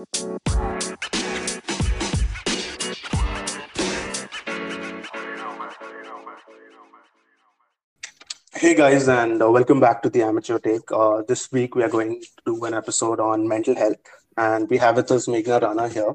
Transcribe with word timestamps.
Hey 0.00 0.06
guys, 8.74 9.08
and 9.08 9.42
uh, 9.42 9.50
welcome 9.50 9.78
back 9.78 10.00
to 10.02 10.08
the 10.08 10.22
Amateur 10.22 10.58
Take. 10.58 10.90
Uh, 10.90 11.20
this 11.28 11.52
week 11.52 11.74
we 11.74 11.82
are 11.82 11.90
going 11.90 12.18
to 12.22 12.26
do 12.46 12.64
an 12.64 12.72
episode 12.72 13.20
on 13.20 13.46
mental 13.46 13.74
health, 13.74 13.98
and 14.38 14.70
we 14.70 14.78
have 14.78 14.96
with 14.96 15.10
us 15.10 15.26
Meghna 15.26 15.60
Rana 15.60 15.90
here, 15.90 16.14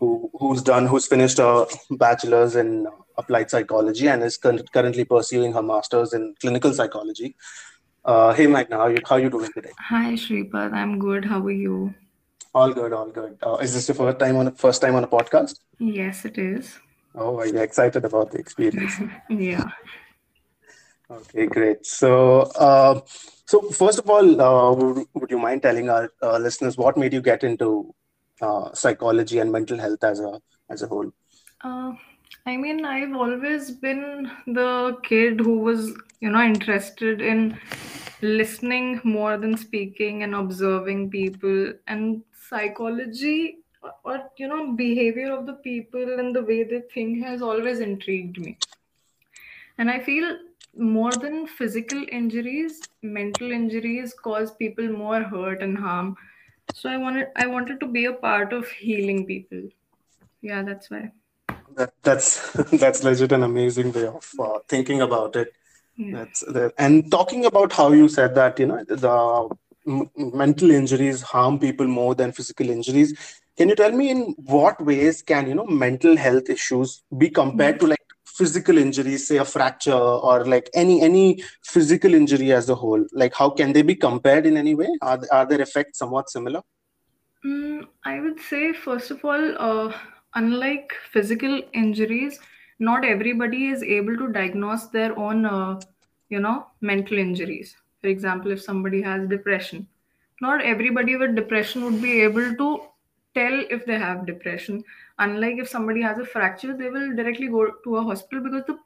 who 0.00 0.30
who's 0.40 0.62
done 0.62 0.86
who's 0.86 1.06
finished 1.06 1.38
a 1.38 1.66
bachelor's 1.90 2.56
in 2.56 2.86
applied 3.18 3.50
psychology 3.50 4.08
and 4.08 4.22
is 4.22 4.38
currently 4.38 5.04
pursuing 5.04 5.52
her 5.52 5.62
master's 5.62 6.14
in 6.14 6.34
clinical 6.40 6.72
psychology. 6.72 7.36
Uh, 8.06 8.32
hey 8.32 8.46
Meghna, 8.46 8.78
how 8.78 8.86
you 8.86 9.00
how 9.06 9.16
you 9.16 9.28
doing 9.28 9.52
today? 9.52 9.72
Hi 9.80 10.14
Shripad, 10.14 10.72
I'm 10.72 10.98
good. 10.98 11.26
How 11.26 11.44
are 11.44 11.50
you? 11.50 11.94
All 12.54 12.72
good, 12.72 12.92
all 12.92 13.10
good. 13.10 13.38
Uh, 13.42 13.56
is 13.56 13.74
this 13.74 13.88
your 13.88 13.94
first 13.94 14.18
time 14.18 14.36
on 14.36 14.54
first 14.54 14.80
time 14.80 14.94
on 14.94 15.04
a 15.04 15.08
podcast? 15.08 15.58
Yes, 15.78 16.24
it 16.24 16.38
is. 16.38 16.78
Oh, 17.14 17.38
are 17.38 17.46
you 17.46 17.58
excited 17.58 18.04
about 18.04 18.30
the 18.30 18.38
experience? 18.38 18.94
yeah. 19.30 19.64
Okay, 21.10 21.46
great. 21.46 21.84
So, 21.86 22.42
uh, 22.58 23.00
so 23.46 23.62
first 23.70 23.98
of 23.98 24.08
all, 24.10 24.40
uh, 24.40 24.72
would, 24.74 25.06
would, 25.14 25.30
you 25.30 25.38
mind 25.38 25.62
telling 25.62 25.88
our 25.88 26.12
uh, 26.22 26.38
listeners 26.38 26.76
what 26.76 26.98
made 26.98 27.12
you 27.12 27.22
get 27.22 27.44
into 27.44 27.94
uh, 28.42 28.72
psychology 28.74 29.38
and 29.38 29.50
mental 29.50 29.78
health 29.78 30.04
as 30.04 30.20
a 30.20 30.40
as 30.70 30.82
a 30.82 30.86
whole? 30.86 31.10
Uh, 31.62 31.92
I 32.46 32.56
mean, 32.56 32.84
I've 32.84 33.14
always 33.14 33.70
been 33.70 34.30
the 34.46 34.98
kid 35.02 35.40
who 35.40 35.58
was, 35.58 35.92
you 36.20 36.30
know, 36.30 36.42
interested 36.42 37.20
in 37.20 37.58
listening 38.20 39.00
more 39.04 39.36
than 39.38 39.56
speaking 39.56 40.22
and 40.22 40.34
observing 40.34 41.10
people 41.10 41.72
and 41.86 42.22
psychology 42.48 43.58
or 44.04 44.18
you 44.36 44.48
know 44.48 44.72
behavior 44.72 45.32
of 45.32 45.46
the 45.46 45.54
people 45.68 46.18
and 46.18 46.34
the 46.34 46.42
way 46.42 46.62
they 46.64 46.82
think 46.94 47.24
has 47.24 47.42
always 47.42 47.80
intrigued 47.80 48.38
me 48.38 48.56
and 49.78 49.90
i 49.90 49.98
feel 49.98 50.36
more 50.76 51.12
than 51.12 51.46
physical 51.46 52.04
injuries 52.10 52.80
mental 53.02 53.52
injuries 53.52 54.14
cause 54.14 54.50
people 54.62 54.88
more 54.88 55.22
hurt 55.22 55.62
and 55.62 55.78
harm 55.78 56.16
so 56.74 56.88
i 56.88 56.96
wanted 56.96 57.28
i 57.36 57.46
wanted 57.46 57.80
to 57.80 57.86
be 57.86 58.04
a 58.06 58.12
part 58.12 58.52
of 58.52 58.68
healing 58.68 59.24
people 59.26 59.62
yeah 60.42 60.62
that's 60.62 60.90
why 60.90 61.10
that, 61.76 61.92
that's 62.02 62.52
that's 62.82 63.04
legit 63.04 63.32
an 63.32 63.42
amazing 63.42 63.92
way 63.92 64.06
of 64.06 64.28
uh, 64.40 64.58
thinking 64.68 65.00
about 65.02 65.36
it 65.36 65.54
yeah. 65.96 66.12
that's 66.16 66.40
that. 66.40 66.72
and 66.78 67.10
talking 67.10 67.46
about 67.46 67.72
how 67.72 67.90
you 67.92 68.08
said 68.08 68.34
that 68.34 68.58
you 68.58 68.66
know 68.66 68.84
the 68.84 69.48
mental 70.16 70.70
injuries 70.70 71.22
harm 71.22 71.58
people 71.58 71.86
more 71.86 72.14
than 72.14 72.32
physical 72.32 72.70
injuries. 72.70 73.14
Can 73.56 73.68
you 73.68 73.74
tell 73.74 73.92
me 73.92 74.10
in 74.10 74.34
what 74.56 74.80
ways 74.84 75.22
can 75.22 75.48
you 75.48 75.54
know 75.54 75.66
mental 75.66 76.16
health 76.16 76.48
issues 76.48 77.02
be 77.16 77.30
compared 77.30 77.80
to 77.80 77.86
like 77.86 77.98
physical 78.24 78.78
injuries 78.78 79.26
say 79.26 79.38
a 79.38 79.44
fracture 79.44 79.92
or 80.28 80.44
like 80.44 80.70
any 80.74 81.00
any 81.02 81.42
physical 81.64 82.14
injury 82.14 82.52
as 82.52 82.68
a 82.68 82.74
whole? 82.74 83.04
Like 83.12 83.34
how 83.34 83.50
can 83.50 83.72
they 83.72 83.82
be 83.82 83.96
compared 83.96 84.46
in 84.46 84.56
any 84.56 84.74
way? 84.74 84.88
Are, 85.02 85.20
are 85.32 85.46
their 85.46 85.60
effects 85.60 85.98
somewhat 85.98 86.30
similar? 86.30 86.62
Mm, 87.44 87.86
i 88.04 88.20
would 88.20 88.40
say 88.40 88.72
first 88.72 89.12
of 89.12 89.24
all 89.24 89.44
uh, 89.66 89.92
unlike 90.34 90.92
physical 91.12 91.60
injuries 91.72 92.40
not 92.80 93.04
everybody 93.04 93.66
is 93.68 93.82
able 93.82 94.16
to 94.16 94.32
diagnose 94.32 94.86
their 94.96 95.16
own 95.18 95.44
uh, 95.46 95.80
you 96.28 96.40
know 96.40 96.66
mental 96.80 97.16
injuries 97.16 97.76
for 98.08 98.12
example 98.12 98.50
if 98.50 98.62
somebody 98.62 99.02
has 99.02 99.28
depression. 99.28 99.86
Not 100.40 100.64
everybody 100.64 101.16
with 101.16 101.34
depression 101.34 101.84
would 101.84 102.00
be 102.00 102.20
able 102.22 102.54
to 102.54 102.80
tell 103.34 103.64
if 103.70 103.84
they 103.84 103.98
have 103.98 104.26
depression. 104.26 104.82
Unlike 105.18 105.58
if 105.58 105.68
somebody 105.68 106.00
has 106.02 106.18
a 106.18 106.24
fracture 106.24 106.76
they 106.76 106.88
will 106.88 107.14
directly 107.14 107.48
go 107.48 107.66
to 107.84 107.96
a 107.96 108.02
hospital 108.02 108.44
because 108.44 108.64
the 108.66 108.78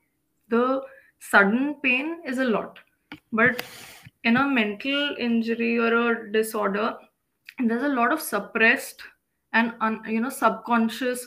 the 0.48 0.82
sudden 1.20 1.76
pain 1.82 2.18
is 2.26 2.38
a 2.38 2.44
lot. 2.44 2.80
But 3.32 3.62
in 4.24 4.36
a 4.36 4.48
mental 4.48 5.16
injury 5.18 5.78
or 5.78 5.92
a 6.10 6.32
disorder 6.32 6.96
there's 7.58 7.84
a 7.84 7.94
lot 8.00 8.12
of 8.12 8.20
suppressed 8.20 9.02
and 9.52 9.74
un, 9.80 10.00
you 10.08 10.20
know 10.20 10.30
subconscious 10.30 11.26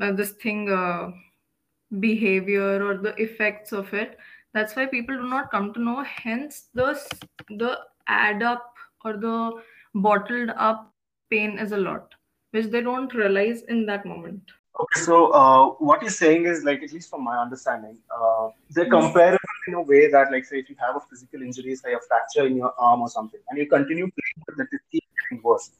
uh, 0.00 0.12
this 0.12 0.32
thing 0.44 0.68
uh, 0.68 1.10
behavior 2.00 2.84
or 2.86 2.96
the 2.98 3.14
effects 3.28 3.72
of 3.72 3.94
it 3.94 4.18
that's 4.54 4.74
why 4.76 4.86
people 4.86 5.16
do 5.16 5.28
not 5.28 5.50
come 5.50 5.72
to 5.74 5.80
know 5.80 6.02
hence 6.02 6.68
the 6.74 6.88
the 7.50 7.78
add 8.06 8.42
up 8.42 8.74
or 9.04 9.16
the 9.16 9.36
bottled 9.94 10.50
up 10.56 10.92
pain 11.30 11.58
is 11.58 11.72
a 11.72 11.76
lot 11.76 12.14
which 12.54 12.66
they 12.66 12.80
don't 12.80 13.12
realize 13.14 13.62
in 13.62 13.84
that 13.86 14.06
moment. 14.06 14.42
Okay, 14.80 15.00
so 15.00 15.32
uh, 15.32 15.66
what 15.86 16.02
you're 16.02 16.10
saying 16.10 16.46
is 16.46 16.62
like, 16.64 16.82
at 16.82 16.92
least 16.92 17.10
from 17.10 17.24
my 17.24 17.36
understanding, 17.36 17.98
uh, 18.16 18.48
they're 18.70 18.88
comparable 18.88 19.38
in 19.68 19.74
a 19.74 19.82
way 19.82 20.10
that, 20.10 20.30
like, 20.30 20.44
say, 20.44 20.58
if 20.58 20.70
you 20.70 20.76
have 20.80 20.96
a 20.96 21.00
physical 21.08 21.42
injury, 21.42 21.74
say 21.74 21.94
a 21.94 21.98
fracture 22.08 22.46
in 22.46 22.56
your 22.56 22.72
arm 22.78 23.02
or 23.02 23.08
something, 23.08 23.40
and 23.48 23.58
you 23.58 23.68
continue 23.68 24.08
playing, 24.16 24.44
but 24.46 24.54
it 24.60 24.80
keeps 24.90 25.06
getting 25.22 25.42
worse. 25.42 25.70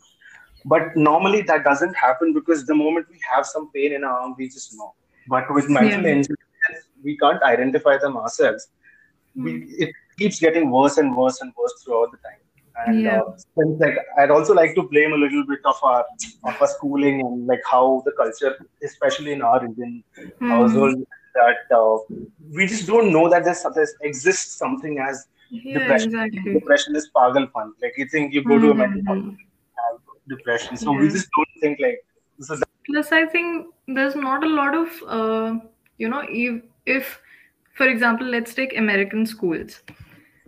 But 0.65 0.97
normally 0.97 1.43
that 1.43 1.65
doesn't 1.65 1.95
happen 1.95 2.33
because 2.33 2.67
the 2.67 2.75
moment 2.75 3.07
we 3.11 3.21
have 3.33 3.47
some 3.47 3.71
pain 3.73 3.93
in 3.93 4.03
our 4.03 4.21
arm, 4.21 4.35
we 4.37 4.49
just 4.49 4.77
know. 4.77 4.95
But 5.29 5.53
with 5.55 5.69
mental 5.69 6.03
yeah. 6.03 6.17
injuries, 6.17 6.39
we 7.05 7.17
can't 7.19 7.43
identify 7.43 7.99
them 7.99 8.17
ourselves. 8.17 8.69
Mm. 9.37 9.45
We, 9.45 9.53
it 9.87 9.95
keeps 10.19 10.41
getting 10.41 10.71
worse 10.71 10.99
and 10.99 11.17
worse 11.17 11.41
and 11.41 11.53
worse 11.57 11.75
throughout 11.85 12.11
the 12.13 12.19
time 12.19 12.41
and 12.87 13.03
yeah. 13.03 13.21
uh, 13.21 13.65
like 13.79 13.97
I'd 14.19 14.31
also 14.31 14.55
like 14.55 14.75
to 14.75 14.83
blame 14.83 15.13
a 15.13 15.17
little 15.17 15.47
bit 15.47 15.61
of 15.65 15.77
our 15.83 16.05
of 16.45 16.61
our 16.61 16.67
schooling 16.67 17.21
and 17.21 17.47
like 17.47 17.61
how 17.71 18.03
the 18.05 18.13
culture, 18.13 18.57
especially 18.83 19.33
in 19.33 19.43
our 19.43 19.65
Indian 19.65 20.03
mm. 20.19 20.49
household, 20.49 21.07
that 21.35 21.77
uh, 21.77 21.99
we 22.53 22.67
just 22.67 22.87
don't 22.87 23.13
know 23.13 23.29
that 23.29 23.45
there's, 23.45 23.65
there's 23.75 23.95
exists 24.03 24.57
something 24.57 24.99
as 24.99 25.27
yeah, 25.51 25.79
depression. 25.79 26.09
Exactly. 26.15 26.55
Depression 26.55 26.97
is 26.97 27.11
pagal 27.17 27.51
fun. 27.53 27.73
Like 27.81 27.95
you 27.97 28.09
think 28.09 28.35
you 28.35 28.43
go 28.43 28.55
mm-hmm. 28.55 28.65
to 28.65 28.71
a 28.71 28.75
mental 28.75 29.17
mm-hmm. 29.17 29.31
have 29.31 30.01
depression, 30.29 30.77
so 30.77 30.93
yeah. 30.93 31.01
we 31.01 31.09
just 31.11 31.29
don't 31.37 31.61
think 31.61 31.79
like. 31.81 32.05
So 32.41 32.57
that- 32.57 32.69
Plus, 32.87 33.13
I 33.13 33.25
think 33.25 33.69
there's 33.89 34.15
not 34.15 34.45
a 34.45 34.49
lot 34.49 34.75
of 34.75 34.89
uh, 35.07 35.59
you 35.99 36.09
know 36.09 36.25
if 36.29 36.63
if 36.87 37.21
for 37.75 37.89
example, 37.89 38.27
let's 38.27 38.55
take 38.55 38.77
American 38.77 39.27
schools. 39.27 39.83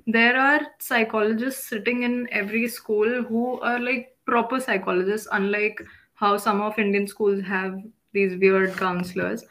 There 0.07 0.37
are 0.39 0.61
psychologists 0.79 1.67
sitting 1.67 2.05
in 2.05 2.29
every 2.31 2.69
school 2.69 3.25
who 3.25 3.61
are 3.61 3.81
like 3.81 4.17
proper 4.25 4.61
psychologists 4.61 5.27
unlike 5.33 5.81
how 6.15 6.37
some 6.37 6.61
of 6.61 6.79
indian 6.79 7.07
schools 7.07 7.43
have 7.43 7.79
these 8.13 8.39
weird 8.41 8.77
counselors. 8.77 9.45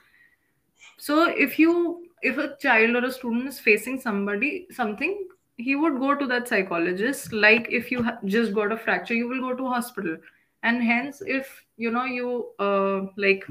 So 0.97 1.25
if 1.29 1.59
you 1.59 2.07
if 2.22 2.38
a 2.38 2.56
child 2.62 2.95
or 2.95 3.06
a 3.06 3.12
student 3.12 3.47
is 3.50 3.59
facing 3.59 4.00
somebody 4.00 4.68
something 4.72 5.28
he 5.57 5.75
would 5.75 6.00
go 6.00 6.16
to 6.16 6.25
that 6.28 6.47
psychologist. 6.47 7.34
Like 7.34 7.68
if 7.69 7.91
you 7.91 8.03
ha- 8.03 8.19
just 8.25 8.53
got 8.53 8.72
a 8.72 8.78
fracture 8.78 9.13
you 9.13 9.28
will 9.28 9.41
go 9.41 9.53
to 9.53 9.68
hospital. 9.68 10.18
And 10.63 10.81
hence 10.81 11.22
if 11.25 11.63
you 11.75 11.91
know 11.91 12.06
you 12.06 12.51
uh 12.59 13.07
like 13.18 13.45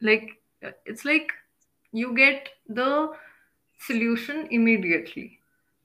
like 0.00 0.40
it's 0.86 1.04
like 1.04 1.32
you 1.92 2.14
get 2.14 2.48
the 2.68 3.12
solution 3.80 4.48
immediately. 4.50 5.38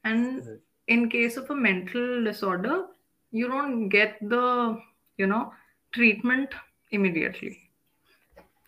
And 0.03 0.59
in 0.88 1.09
case 1.09 1.38
of 1.38 1.50
a 1.50 1.56
mental 1.56 2.24
disorder 2.24 2.86
you 3.34 3.47
don't 3.47 3.90
get 3.90 4.18
the 4.22 4.80
you 5.18 5.28
know 5.28 5.52
treatment 5.92 6.50
immediately. 6.92 7.59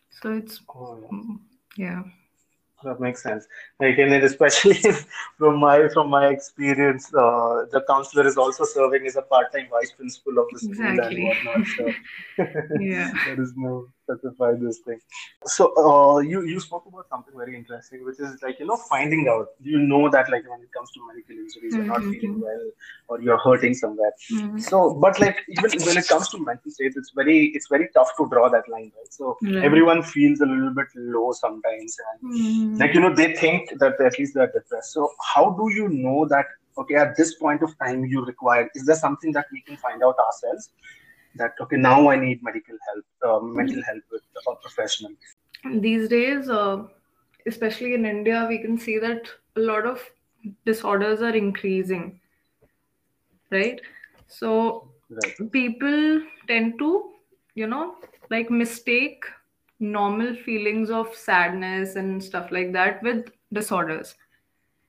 So 0.09 0.33
it's 0.33 0.61
oh, 0.69 1.39
yeah. 1.77 2.01
mm, 2.01 2.11
that 2.83 2.99
makes 2.99 3.21
sense. 3.21 3.47
Like 3.79 3.97
and 3.99 4.13
especially 4.13 4.79
from 5.37 5.59
my 5.59 5.87
from 5.93 6.09
my 6.09 6.27
experience 6.27 7.13
uh, 7.13 7.65
the 7.71 7.83
counselor 7.87 8.25
is 8.27 8.37
also 8.37 8.65
serving 8.65 9.05
as 9.05 9.15
a 9.15 9.21
part-time 9.21 9.67
vice 9.69 9.91
principal 9.91 10.39
of 10.39 10.47
the 10.51 10.59
school 10.59 10.71
exactly. 10.71 11.29
and 11.29 11.47
whatnot 11.47 11.67
so 11.77 11.93
yeah. 12.79 13.11
there 13.25 13.41
is 13.41 13.53
no 13.55 13.87
specify 14.05 14.51
this 14.53 14.79
thing 14.85 14.99
so 15.55 15.63
uh, 15.83 16.19
you 16.19 16.41
you 16.51 16.59
spoke 16.59 16.85
about 16.91 17.07
something 17.09 17.33
very 17.41 17.55
interesting 17.59 18.05
which 18.05 18.19
is 18.19 18.41
like 18.43 18.59
you 18.59 18.67
know 18.71 18.77
finding 18.89 19.27
out 19.33 19.47
you 19.71 19.79
know 19.91 20.09
that 20.15 20.29
like 20.35 20.49
when 20.49 20.61
it 20.61 20.71
comes 20.77 20.91
to 20.91 21.05
medical 21.07 21.35
injuries 21.43 21.73
mm-hmm. 21.73 21.77
you're 21.77 21.93
not 21.93 22.01
mm-hmm. 22.01 22.11
feeling 22.11 22.41
well 22.47 22.65
or 23.07 23.21
you're 23.21 23.41
hurting 23.45 23.73
somewhere 23.83 24.11
mm-hmm. 24.31 24.57
so 24.57 24.93
but 25.05 25.19
like 25.19 25.37
even 25.49 25.71
when 25.87 25.97
it 26.03 26.07
comes 26.07 26.29
to 26.29 26.43
mental 26.49 26.71
states 26.71 26.97
it's 26.97 27.11
very 27.21 27.39
it's 27.59 27.67
very 27.75 27.89
tough 27.93 28.11
to 28.17 28.27
draw 28.35 28.49
that 28.57 28.67
line 28.75 28.91
right 28.97 29.13
so 29.19 29.37
right. 29.41 29.63
everyone 29.69 30.03
feels 30.03 30.41
a 30.41 30.45
little 30.45 30.73
bit 30.81 30.87
low 30.95 31.31
sometimes 31.31 31.97
and 32.09 32.35
mm-hmm. 32.35 32.75
like 32.77 32.93
you 32.93 33.01
know 33.05 33.13
they 33.13 33.33
think 33.35 33.77
that 33.79 33.99
at 34.09 34.19
least 34.19 34.33
they're 34.35 34.53
depressed 34.59 34.93
so 34.93 35.09
how 35.33 35.49
do 35.61 35.71
you 35.79 35.89
know 35.89 36.25
that 36.35 36.45
okay 36.77 36.95
at 36.95 37.15
this 37.17 37.35
point 37.35 37.61
of 37.63 37.77
time 37.79 38.05
you 38.05 38.23
require 38.25 38.69
is 38.75 38.85
there 38.85 38.95
something 38.95 39.31
that 39.31 39.45
we 39.51 39.61
can 39.61 39.77
find 39.77 40.03
out 40.03 40.15
ourselves 40.27 40.69
that 41.41 41.53
okay 41.61 41.77
now 41.77 42.09
i 42.09 42.15
need 42.25 42.41
medical 42.49 42.77
help 42.89 43.05
uh, 43.29 43.39
mental 43.59 43.81
help 43.89 44.03
with 44.11 44.23
a 44.51 44.55
professional. 44.65 45.13
These 45.79 46.07
days 46.07 46.49
uh, 46.49 46.87
especially 47.45 47.93
in 47.93 48.05
india 48.05 48.45
we 48.49 48.57
can 48.59 48.77
see 48.77 48.97
that 48.99 49.29
a 49.57 49.59
lot 49.59 49.85
of 49.85 50.09
disorders 50.65 51.21
are 51.21 51.35
increasing 51.35 52.21
right? 53.51 53.81
So 54.27 54.91
Right. 55.09 55.35
people 55.51 56.21
tend 56.47 56.79
to 56.79 57.13
you 57.55 57.67
know 57.67 57.97
like 58.29 58.49
mistake 58.49 59.23
normal 59.79 60.35
feelings 60.35 60.89
of 60.89 61.13
sadness 61.15 61.95
and 61.95 62.23
stuff 62.23 62.51
like 62.51 62.71
that 62.73 63.01
with 63.03 63.31
disorders 63.53 64.15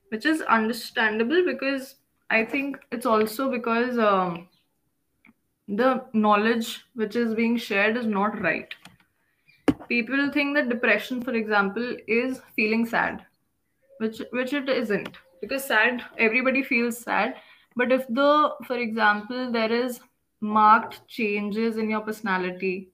which 0.09 0.25
is 0.25 0.41
understandable 0.43 1.43
because 1.45 1.95
i 2.29 2.43
think 2.45 2.77
it's 2.91 3.05
also 3.05 3.51
because 3.51 3.97
um, 3.99 4.49
the 5.67 6.05
knowledge 6.13 6.85
which 6.95 7.15
is 7.15 7.33
being 7.35 7.57
shared 7.57 7.97
is 7.97 8.05
not 8.05 8.41
right. 8.41 8.73
People 9.87 10.31
think 10.31 10.55
that 10.55 10.69
depression 10.69 11.21
for 11.21 11.33
example 11.33 11.95
is 12.07 12.41
feeling 12.55 12.85
sad 12.85 13.25
which 13.99 14.21
which 14.31 14.53
it 14.53 14.69
isn't. 14.69 15.17
Because 15.41 15.63
sad 15.63 16.03
everybody 16.17 16.63
feels 16.63 16.97
sad. 16.97 17.35
But 17.75 17.91
if 17.91 18.07
the 18.07 18.55
for 18.65 18.77
example 18.77 19.51
there 19.51 19.71
is 19.71 19.99
marked 20.41 21.07
changes 21.07 21.77
in 21.77 21.89
your 21.89 22.01
personality 22.01 22.89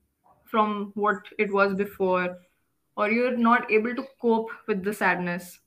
from 0.45 0.91
what 0.95 1.17
it 1.37 1.51
was 1.51 1.73
before 1.73 2.37
or 2.95 3.09
you're 3.09 3.37
not 3.37 3.71
able 3.71 3.95
to 3.95 4.05
cope 4.21 4.49
with 4.67 4.83
the 4.83 4.93
sadness 4.93 5.59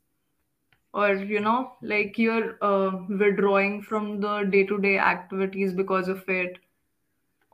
or 0.95 1.15
you 1.15 1.41
know 1.41 1.73
like 1.83 2.17
you're 2.17 2.57
uh, 2.63 2.91
withdrawing 3.09 3.83
from 3.83 4.21
the 4.21 4.45
day-to-day 4.45 4.99
activities 4.99 5.75
because 5.75 6.09
of 6.09 6.23
it 6.29 6.59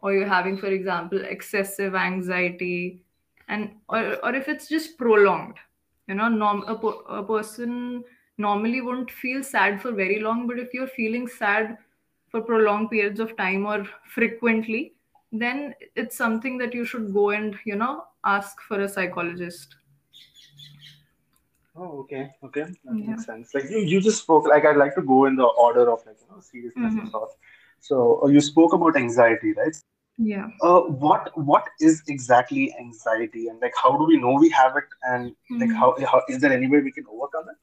or 0.02 0.12
you're 0.12 0.28
having 0.28 0.56
for 0.58 0.66
example 0.68 1.24
excessive 1.24 1.94
anxiety 1.94 3.02
and 3.48 3.70
or, 3.88 4.16
or 4.24 4.34
if 4.34 4.48
it's 4.48 4.68
just 4.68 4.98
prolonged 4.98 5.56
you 6.08 6.14
know 6.14 6.28
norm, 6.28 6.64
a, 6.68 6.74
a 6.74 7.22
person 7.24 8.04
normally 8.38 8.80
won't 8.80 9.10
feel 9.10 9.42
sad 9.42 9.80
for 9.80 9.92
very 9.92 10.20
long 10.20 10.46
but 10.46 10.58
if 10.58 10.74
you're 10.74 10.88
feeling 10.88 11.26
sad 11.28 11.78
for 12.30 12.40
prolonged 12.42 12.90
periods 12.90 13.20
of 13.20 13.36
time 13.36 13.66
or 13.66 13.86
frequently 14.08 14.94
then 15.32 15.74
it's 15.96 16.16
something 16.16 16.58
that 16.58 16.74
you 16.74 16.84
should 16.84 17.12
go 17.12 17.30
and 17.30 17.56
you 17.64 17.76
know 17.76 18.04
ask 18.24 18.60
for 18.62 18.80
a 18.80 18.88
psychologist 18.88 19.76
Oh, 21.74 22.00
okay, 22.00 22.30
okay, 22.44 22.64
that 22.84 22.98
yeah 22.98 23.06
makes 23.06 23.24
sense. 23.24 23.54
Like 23.54 23.64
you, 23.70 23.78
you 23.78 24.00
just 24.00 24.22
spoke. 24.22 24.46
Like 24.46 24.64
I'd 24.66 24.76
like 24.76 24.94
to 24.96 25.02
go 25.02 25.24
in 25.24 25.36
the 25.36 25.44
order 25.44 25.90
of 25.90 26.04
like 26.06 26.16
you 26.20 26.26
know 26.30 26.40
seriousness 26.40 26.96
and 26.96 27.04
hmm 27.04 27.08
stuff. 27.08 27.30
So 27.82 28.20
uh, 28.22 28.28
you 28.28 28.40
spoke 28.40 28.72
about 28.72 28.96
anxiety, 28.96 29.52
right? 29.52 29.76
yeah. 30.16 30.48
Uh, 30.62 30.80
what 31.04 31.30
what 31.36 31.68
is 31.80 32.02
exactly 32.08 32.74
anxiety, 32.78 33.48
and 33.48 33.60
like 33.60 33.74
how 33.82 33.96
do 33.98 34.04
we 34.04 34.18
know 34.24 34.34
we 34.34 34.50
have 34.50 34.76
it, 34.76 34.84
and 35.02 35.34
like 35.60 35.70
hmm. 35.70 35.74
how, 35.74 35.96
how 36.10 36.22
is 36.28 36.38
there 36.40 36.52
any 36.52 36.68
way 36.68 36.80
we 36.80 36.92
can 36.92 37.04
overcome 37.10 37.48
it? 37.50 37.56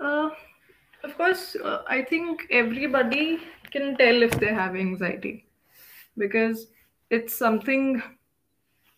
uh, 0.00 0.30
of 1.04 1.16
course 1.16 1.56
uh, 1.64 1.82
i 1.88 2.02
think 2.02 2.46
everybody 2.50 3.38
can 3.70 3.96
tell 3.96 4.22
if 4.22 4.38
they 4.40 4.52
have 4.52 4.76
anxiety 4.76 5.46
because 6.16 6.66
it's 7.10 7.34
something 7.34 8.02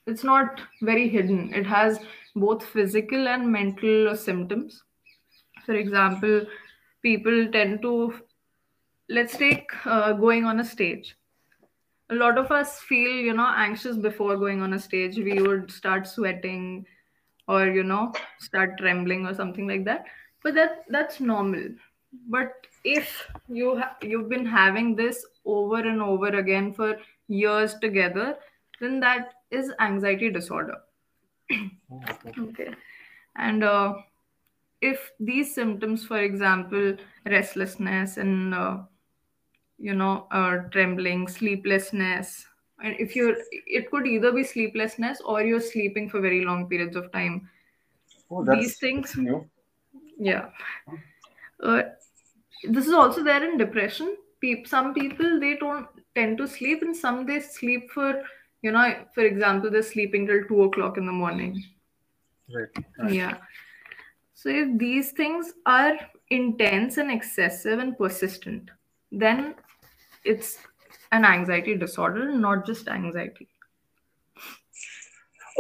it's 0.09 0.25
not 0.25 0.61
very 0.81 1.07
hidden. 1.07 1.53
It 1.53 1.67
has 1.67 1.99
both 2.35 2.65
physical 2.65 3.29
and 3.29 3.53
mental 3.53 4.17
symptoms. 4.17 4.83
For 5.67 5.75
example 5.75 6.47
people 7.03 7.51
tend 7.53 7.83
to 7.83 8.15
let's 9.09 9.37
take 9.37 9.71
uh, 9.85 10.13
going 10.13 10.45
on 10.45 10.61
a 10.61 10.65
stage. 10.65 11.17
A 12.11 12.15
lot 12.15 12.39
of 12.39 12.51
us 12.51 12.81
feel 12.81 13.11
you 13.11 13.35
know 13.35 13.53
anxious 13.57 13.97
before 13.97 14.37
going 14.37 14.63
on 14.63 14.73
a 14.73 14.79
stage. 14.79 15.17
We 15.17 15.43
would 15.43 15.71
start 15.71 16.07
sweating 16.07 16.87
or 17.47 17.67
you 17.67 17.83
know 17.83 18.13
start 18.39 18.79
trembling 18.79 19.27
or 19.27 19.35
something 19.35 19.67
like 19.67 19.85
that. 19.85 20.05
But 20.43 20.55
that 20.55 20.85
that's 20.89 21.21
normal. 21.21 21.69
But 22.29 22.67
if 22.85 23.27
you 23.49 23.79
ha- 23.79 23.97
you've 24.03 24.29
been 24.29 24.47
having 24.47 24.95
this 24.97 25.27
over 25.45 25.77
and 25.77 26.01
over 26.01 26.29
again 26.29 26.73
for 26.73 26.97
years 27.29 27.75
together 27.75 28.37
then 28.81 29.01
that 29.01 29.35
is 29.51 29.73
anxiety 29.81 30.31
disorder. 30.31 30.77
Oh, 31.51 32.01
okay. 32.27 32.41
okay. 32.41 32.75
And 33.37 33.65
uh, 33.65 33.95
if 34.81 35.11
these 35.19 35.55
symptoms 35.55 36.05
for 36.05 36.19
example 36.19 36.97
restlessness 37.27 38.17
and 38.17 38.55
uh, 38.55 38.79
you 39.79 39.95
know 39.95 40.27
uh, 40.31 40.59
trembling 40.71 41.29
sleeplessness. 41.29 42.47
And 42.83 42.95
if 42.99 43.17
you're 43.17 43.37
it 43.51 43.91
could 43.91 44.07
either 44.07 44.33
be 44.33 44.45
sleeplessness 44.45 45.21
or 45.25 45.43
you're 45.43 45.61
sleeping 45.61 46.09
for 46.09 46.21
very 46.21 46.45
long 46.45 46.69
periods 46.69 46.97
of 46.97 47.11
time. 47.13 47.49
Oh, 48.31 48.45
these 48.45 48.79
things 48.79 49.17
yeah. 50.19 50.47
Uh, 51.63 51.83
this 52.65 52.87
is 52.87 52.93
also 52.93 53.23
there 53.23 53.49
in 53.49 53.57
depression. 53.57 54.17
Peop 54.41 54.67
some 54.67 54.95
people 54.95 55.41
they 55.41 55.57
don't 55.57 55.87
tend 56.15 56.39
to 56.39 56.47
sleep 56.47 56.83
and 56.83 56.97
some 56.97 57.27
they 57.27 57.41
sleep 57.41 57.91
for 57.91 58.23
you 58.63 58.73
know 58.73 59.05
for 59.15 59.25
example 59.25 59.71
they're 59.71 59.83
sleeping 59.83 60.27
till 60.27 60.45
2 60.45 60.63
o'clock 60.65 60.99
in 60.99 61.07
the 61.07 61.13
morning. 61.13 61.63
Right, 62.53 62.85
right. 62.99 63.13
yeah. 63.13 63.37
So 64.35 64.49
if 64.49 64.79
these 64.79 65.13
things 65.13 65.53
are 65.67 65.95
intense 66.31 66.97
and 66.99 67.11
excessive 67.11 67.79
and 67.81 67.97
persistent 67.99 68.71
then 69.11 69.55
it's 70.35 70.57
an 71.19 71.25
anxiety 71.35 71.77
disorder 71.85 72.33
not 72.47 72.67
just 72.73 72.89
anxiety 72.89 73.49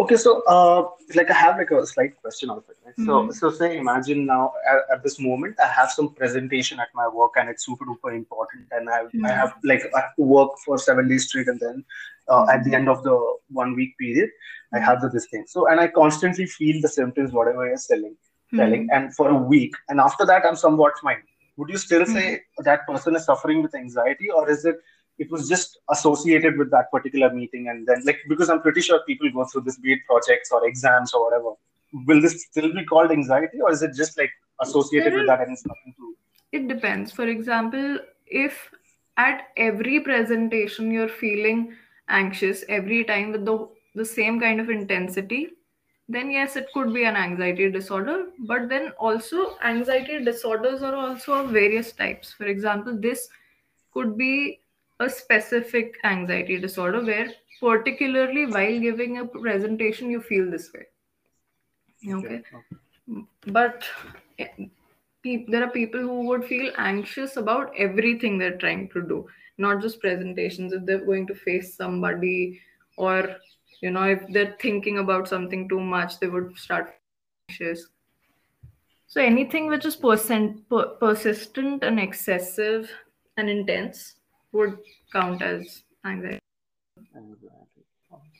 Okay, 0.00 0.16
so 0.16 0.42
uh, 0.46 0.88
like 1.16 1.30
I 1.30 1.34
have 1.34 1.56
like 1.58 1.72
a 1.72 1.84
slight 1.84 2.16
question 2.20 2.50
it. 2.50 2.76
Right? 2.86 2.94
So, 3.04 3.14
hmm 3.22 3.30
so 3.32 3.50
say 3.50 3.78
imagine 3.78 4.26
now 4.26 4.52
at, 4.72 4.96
at 4.96 5.02
this 5.02 5.18
moment 5.18 5.56
I 5.64 5.66
have 5.66 5.90
some 5.90 6.10
presentation 6.14 6.78
at 6.78 6.88
my 6.94 7.08
work 7.08 7.32
and 7.36 7.48
it's 7.48 7.66
super 7.66 7.84
duper 7.84 8.14
important, 8.14 8.68
and 8.70 8.88
I 8.88 9.00
I 9.24 9.32
hmm 9.32 9.40
have 9.40 9.54
like 9.64 9.82
I 9.96 10.00
have 10.02 10.14
to 10.20 10.22
work 10.34 10.52
for 10.64 10.78
seven 10.78 11.08
days 11.08 11.26
straight, 11.28 11.48
and 11.48 11.58
then 11.58 11.84
uh, 12.28 12.46
at 12.52 12.62
the 12.64 12.70
hmm 12.70 12.78
end 12.80 12.88
of 12.88 13.02
the 13.08 13.16
one 13.62 13.74
week 13.80 13.98
period 13.98 14.30
I 14.72 14.78
have 14.78 15.00
the 15.00 15.08
this 15.08 15.26
thing. 15.32 15.44
So, 15.48 15.66
and 15.68 15.80
I 15.80 15.88
constantly 15.88 16.46
feel 16.46 16.80
the 16.80 16.88
symptoms 16.88 17.32
whatever 17.32 17.66
you're 17.66 17.84
telling, 17.88 18.16
telling, 18.54 18.86
hmm 18.86 18.94
and 18.98 19.14
for 19.16 19.28
a 19.30 19.40
week, 19.54 19.74
and 19.88 20.00
after 20.08 20.24
that 20.32 20.46
I'm 20.46 20.56
somewhat 20.66 21.02
fine. 21.02 21.22
Would 21.58 21.70
you 21.70 21.78
still 21.78 22.06
say 22.06 22.42
that 22.58 22.86
person 22.86 23.16
is 23.16 23.24
suffering 23.26 23.62
with 23.62 23.74
anxiety, 23.74 24.30
or 24.30 24.48
is 24.48 24.64
it 24.64 24.76
it 25.18 25.30
was 25.30 25.48
just 25.48 25.78
associated 25.90 26.56
with 26.56 26.70
that 26.70 26.90
particular 26.90 27.32
meeting 27.32 27.68
and 27.68 27.86
then 27.86 28.02
like 28.04 28.18
because 28.28 28.48
i'm 28.48 28.60
pretty 28.62 28.80
sure 28.80 29.00
people 29.06 29.28
go 29.30 29.44
through 29.44 29.62
this 29.62 29.78
be 29.78 29.92
it 29.94 29.98
projects 30.06 30.52
or 30.52 30.66
exams 30.66 31.12
or 31.12 31.24
whatever. 31.24 31.50
Will 32.06 32.20
this 32.20 32.42
still 32.42 32.72
be 32.72 32.84
called 32.84 33.10
anxiety 33.10 33.60
or 33.60 33.72
is 33.72 33.82
it 33.82 33.94
just 33.96 34.18
like 34.18 34.30
associated 34.60 35.14
with 35.14 35.26
that 35.26 35.40
and 35.40 35.52
it's 35.52 35.66
nothing 35.66 35.94
to 35.96 36.14
it 36.52 36.68
depends. 36.68 37.12
For 37.12 37.26
example 37.26 37.98
if 38.26 38.70
at 39.16 39.48
every 39.56 40.00
presentation 40.00 40.90
you're 40.90 41.08
feeling 41.08 41.74
anxious 42.08 42.64
every 42.68 43.04
time 43.04 43.32
with 43.32 43.44
the 43.44 43.68
the 43.94 44.04
same 44.04 44.38
kind 44.38 44.60
of 44.60 44.70
intensity 44.70 45.48
then 46.08 46.30
yes 46.30 46.56
it 46.56 46.68
could 46.72 46.92
be 46.92 47.04
an 47.04 47.16
anxiety 47.16 47.70
disorder 47.70 48.26
but 48.46 48.68
then 48.68 48.92
also 48.98 49.58
anxiety 49.62 50.24
disorders 50.24 50.82
are 50.82 50.94
also 50.94 51.34
of 51.44 51.50
various 51.50 51.92
types. 51.92 52.32
For 52.32 52.44
example 52.44 52.98
this 52.98 53.28
could 53.92 54.16
be 54.16 54.60
a 55.00 55.08
specific 55.08 55.96
anxiety 56.04 56.58
disorder 56.58 57.04
where 57.04 57.30
particularly 57.60 58.46
while 58.46 58.78
giving 58.80 59.18
a 59.18 59.26
presentation 59.26 60.10
you 60.10 60.20
feel 60.20 60.50
this 60.50 60.72
way. 60.72 60.86
Okay. 62.14 62.42
Okay? 63.08 63.24
But 63.46 63.84
eh, 64.38 64.48
there 65.24 65.64
are 65.64 65.70
people 65.70 66.00
who 66.00 66.26
would 66.26 66.44
feel 66.44 66.72
anxious 66.76 67.36
about 67.36 67.72
everything 67.76 68.38
they're 68.38 68.58
trying 68.58 68.88
to 68.90 69.02
do. 69.02 69.26
Not 69.58 69.82
just 69.82 70.00
presentations 70.00 70.72
if 70.72 70.86
they're 70.86 71.04
going 71.04 71.26
to 71.26 71.34
face 71.34 71.74
somebody 71.74 72.60
or 72.96 73.36
you 73.80 73.90
know 73.90 74.04
if 74.04 74.22
they're 74.32 74.56
thinking 74.60 74.98
about 74.98 75.28
something 75.28 75.68
too 75.68 75.80
much 75.80 76.18
they 76.18 76.26
would 76.26 76.56
start 76.56 76.94
anxious. 77.48 77.86
So 79.06 79.22
anything 79.22 79.68
which 79.68 79.86
is 79.86 79.96
percent, 79.96 80.68
per, 80.68 80.86
persistent 81.00 81.82
and 81.82 81.98
excessive 81.98 82.90
and 83.38 83.48
intense 83.48 84.16
would 84.52 84.78
count 85.12 85.40
as 85.40 85.82
anxiety. 86.04 86.40
Anxiety 87.16 87.77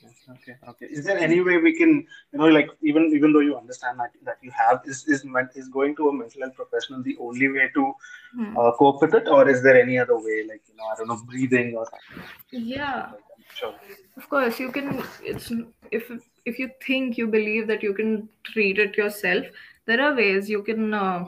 okay 0.05 0.31
okay 0.33 0.55
okay 0.69 0.85
is 0.85 1.05
there 1.05 1.17
any 1.17 1.39
way 1.41 1.57
we 1.57 1.73
can 1.77 1.91
you 2.31 2.39
know 2.39 2.47
like 2.57 2.69
even 2.81 3.03
even 3.17 3.33
though 3.33 3.45
you 3.47 3.55
understand 3.57 3.99
that 3.99 4.11
that 4.23 4.37
you 4.41 4.51
have 4.51 4.81
is 4.85 5.07
is 5.07 5.25
is 5.55 5.67
going 5.69 5.95
to 5.95 6.09
a 6.09 6.13
mental 6.13 6.41
health 6.41 6.55
professional 6.55 7.03
the 7.03 7.17
only 7.19 7.49
way 7.49 7.69
to 7.73 7.93
Hmm. 8.33 8.55
uh, 8.57 8.71
cope 8.77 9.01
with 9.01 9.13
it 9.15 9.27
or 9.27 9.49
is 9.49 9.63
there 9.63 9.77
any 9.81 9.97
other 9.97 10.15
way 10.15 10.43
like 10.47 10.61
you 10.69 10.75
know 10.77 10.87
i 10.91 10.95
don't 10.97 11.07
know 11.07 11.19
breathing 11.31 11.75
or 11.75 11.85
something 11.91 12.25
yeah 12.51 13.11
sure 13.59 13.73
Of 14.17 14.29
course, 14.29 14.59
you 14.59 14.71
can. 14.75 14.87
It's 15.23 15.51
if 15.97 16.09
if 16.51 16.59
you 16.61 16.69
think 16.85 17.17
you 17.17 17.27
believe 17.35 17.67
that 17.67 17.83
you 17.87 17.93
can 17.99 18.29
treat 18.49 18.79
it 18.85 18.97
yourself, 19.01 19.45
there 19.85 20.01
are 20.05 20.15
ways 20.15 20.49
you 20.53 20.61
can. 20.69 20.93
Uh, 20.93 21.25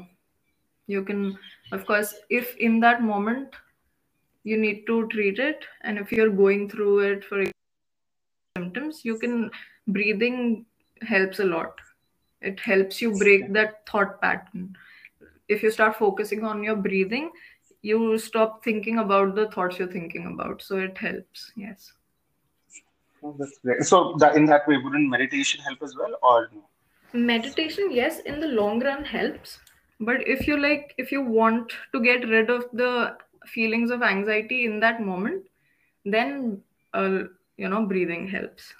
you 0.88 1.04
can, 1.10 1.38
of 1.72 1.86
course, 1.86 2.14
if 2.30 2.56
in 2.58 2.80
that 2.86 3.02
moment 3.10 3.56
you 4.44 4.58
need 4.58 4.86
to 4.88 5.08
treat 5.16 5.40
it, 5.40 5.66
and 5.82 5.98
if 5.98 6.12
you're 6.12 6.30
going 6.42 6.70
through 6.70 7.00
it 7.12 7.24
for 7.24 7.42
symptoms, 8.58 9.04
you 9.04 9.18
can. 9.18 9.52
Breathing 9.88 10.66
helps 11.02 11.40
a 11.40 11.46
lot. 11.46 11.74
It 12.42 12.60
helps 12.60 13.02
you 13.02 13.18
break 13.18 13.52
that 13.54 13.88
thought 13.90 14.22
pattern. 14.22 14.76
If 15.48 15.64
you 15.64 15.72
start 15.72 15.96
focusing 15.98 16.44
on 16.44 16.64
your 16.64 16.76
breathing, 16.76 17.32
you 17.82 18.18
stop 18.18 18.64
thinking 18.64 19.00
about 19.00 19.36
the 19.36 19.50
thoughts 19.50 19.80
you're 19.80 19.88
thinking 19.88 20.28
about 20.28 20.62
so 20.62 20.78
it 20.78 20.98
helps 20.98 21.52
yes 21.56 21.94
Oh, 23.24 23.36
that's 23.38 23.60
great. 23.60 23.84
So 23.84 24.16
that 24.18 24.36
in 24.36 24.46
that 24.48 24.68
way, 24.68 24.78
wouldn't 24.78 25.08
meditation 25.10 25.62
help 25.62 25.84
as 25.84 25.96
well, 25.96 26.16
or 26.24 26.50
no? 26.54 26.64
meditation 27.14 27.92
yes 27.92 28.20
in 28.20 28.40
the 28.40 28.48
long 28.48 28.80
run 28.80 29.04
helps 29.04 29.60
but 30.00 30.26
if 30.26 30.48
you 30.48 30.58
like 30.58 30.94
if 30.98 31.12
you 31.12 31.22
want 31.22 31.74
to 31.92 32.02
get 32.02 32.28
rid 32.30 32.50
of 32.50 32.64
the 32.74 33.16
feelings 33.46 33.92
of 33.92 34.02
anxiety 34.02 34.64
in 34.66 34.80
that 34.80 35.02
moment 35.02 35.44
then 36.06 36.62
uh, 36.94 37.24
you 37.62 37.70
know 37.70 37.86
breathing 37.86 38.28
helps. 38.36 38.74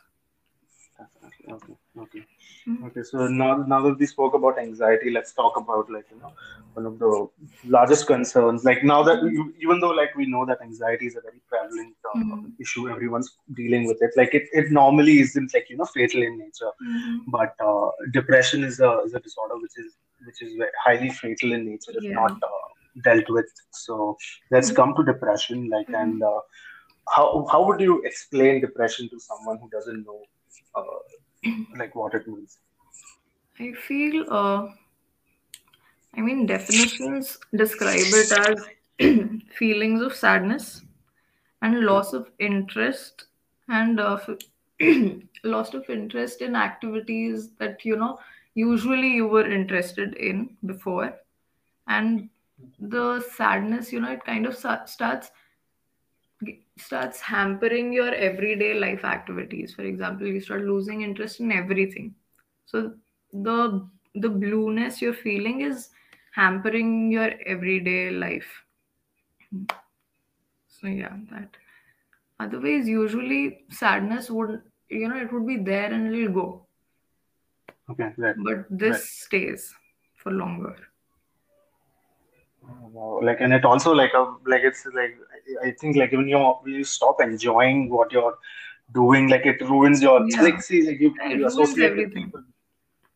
Okay. 1.54 1.74
Okay. 2.04 2.24
Mhm. 2.68 2.86
Okay. 2.88 3.04
So 3.04 3.28
now, 3.28 3.58
now 3.68 3.82
that 3.82 3.98
we 4.00 4.06
spoke 4.06 4.34
about 4.36 4.60
anxiety, 4.60 5.12
let's 5.12 5.34
talk 5.34 5.58
about 5.58 5.90
like 5.92 6.06
you 6.12 6.20
know 6.20 6.32
one 6.74 6.86
of 6.86 7.00
the 7.00 7.28
largest 7.66 8.08
concerns. 8.08 8.64
Like 8.64 8.84
now 8.84 9.04
that 9.04 9.22
you, 9.24 9.54
even 9.62 9.80
though 9.80 9.92
like 9.92 10.16
we 10.16 10.26
know 10.28 10.46
that 10.46 10.62
anxiety 10.62 11.08
is 11.08 11.16
a 11.18 11.22
very 11.22 11.42
prevalent 11.50 11.96
uh, 12.14 12.36
Mhm. 12.36 12.54
issue, 12.60 12.90
everyone's 12.90 13.32
dealing 13.56 13.86
with 13.88 13.98
it. 14.02 14.12
Like 14.18 14.34
it, 14.34 14.44
it 14.54 14.72
normally 14.72 15.20
isn't 15.20 15.54
like 15.54 15.70
you 15.70 15.78
know 15.78 15.86
fatal 15.98 16.22
in 16.24 16.38
nature, 16.38 16.72
Mhm. 16.82 17.26
but 17.28 17.54
uh, 17.70 17.90
depression 18.14 18.64
is 18.64 18.80
a 18.80 18.92
is 19.06 19.14
a 19.14 19.20
disorder 19.20 19.58
which 19.66 19.78
is 19.86 19.96
which 20.26 20.42
is 20.42 20.54
highly 20.86 21.10
fatal 21.10 21.54
in 21.54 21.66
nature 21.66 21.94
if 22.02 22.06
Yeah. 22.06 22.16
not 22.22 22.34
uh, 22.52 22.68
dealt 23.04 23.30
with. 23.30 23.52
So 23.72 24.18
let's 24.52 24.72
come 24.72 24.94
to 24.96 25.04
depression. 25.04 25.70
Like 25.70 25.88
Mhm. 25.90 26.02
and 26.04 26.24
uh, 26.24 26.42
how 27.08 27.48
how 27.52 27.66
would 27.66 27.80
you 27.80 28.02
explain 28.04 28.62
depression 28.62 29.10
to 29.10 29.20
someone 29.20 29.58
who 29.60 29.70
doesn't 29.70 30.06
know 30.06 30.22
uh, 30.76 31.52
like 31.78 31.96
what 31.96 32.14
it 32.14 32.28
means? 32.28 32.58
I 33.60 33.74
feel, 33.74 34.26
uh, 34.30 34.70
I 36.16 36.22
mean, 36.22 36.46
definitions 36.46 37.38
describe 37.56 38.00
it 38.00 38.32
as 38.32 39.20
feelings 39.56 40.02
of 40.02 40.16
sadness 40.16 40.82
and 41.62 41.82
loss 41.82 42.14
of 42.14 42.30
interest 42.40 43.26
and 43.70 44.00
uh, 44.00 44.20
loss 45.44 45.74
of 45.74 45.90
interest 45.90 46.42
in 46.42 46.56
activities 46.56 47.50
that 47.60 47.86
you 47.86 47.96
know 47.96 48.20
usually 48.56 49.10
you 49.10 49.28
were 49.28 49.48
interested 49.50 50.16
in 50.16 50.50
before 50.66 51.14
and 51.88 52.30
the 52.80 53.22
sadness 53.36 53.92
you 53.92 54.00
know 54.00 54.12
it 54.12 54.24
kind 54.26 54.46
of 54.46 54.56
starts 54.56 55.32
starts 56.78 57.20
hampering 57.22 57.92
your 57.94 58.14
everyday 58.14 58.74
life 58.74 59.04
activities 59.06 59.74
for 59.74 59.84
example 59.84 60.28
you 60.28 60.40
start 60.40 60.62
losing 60.64 61.02
interest 61.02 61.40
in 61.40 61.52
everything 61.52 62.14
so 62.66 62.94
the 63.34 63.88
the 64.16 64.30
blueness 64.30 65.02
you're 65.02 65.14
feeling 65.14 65.62
is 65.62 65.90
hampering 66.34 67.12
your 67.12 67.30
everyday 67.46 68.10
life 68.12 68.52
so 70.68 70.88
yeah 70.88 71.16
that 71.32 71.50
otherwise 72.40 72.88
usually 72.88 73.66
sadness 73.70 74.30
would 74.32 74.62
you 74.90 75.08
know 75.08 75.18
it 75.18 75.32
would 75.32 75.46
be 75.48 75.58
there 75.58 75.92
and 75.94 76.14
it'll 76.16 76.34
go 76.34 76.68
Okay, 77.90 78.14
right. 78.18 78.36
but 78.38 78.66
this 78.70 78.92
Right. 78.92 79.02
stays 79.02 79.76
for 80.16 80.32
longer. 80.32 80.76
Like, 83.22 83.42
and 83.42 83.54
it 83.54 83.66
also 83.66 83.92
like 83.94 84.14
a 84.14 84.22
like 84.48 84.62
it's 84.64 84.86
like 84.86 85.16
I 85.64 85.68
I 85.68 85.72
think 85.80 85.96
like 85.96 86.12
when 86.12 86.28
you 86.28 86.40
when 86.62 86.74
you 86.74 86.84
stop 86.84 87.22
enjoying 87.22 87.90
what 87.90 88.12
you're 88.12 88.38
doing, 88.94 89.30
like 89.30 89.46
it 89.46 89.62
ruins 89.62 90.02
your 90.02 90.20
yeah 90.26 90.42
like 90.42 90.62
see 90.62 90.82
like 90.88 91.00
you 91.00 91.14
it 91.32 91.40
you 91.40 91.46
ruins 91.54 91.82
associate 91.86 91.96
with 91.96 92.12
everything 92.12 92.14
people. 92.14 92.42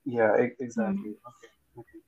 Yeah, 0.06 0.36
exactly. 0.60 1.12
Okay. 1.30 1.50
Okay. 1.80 2.00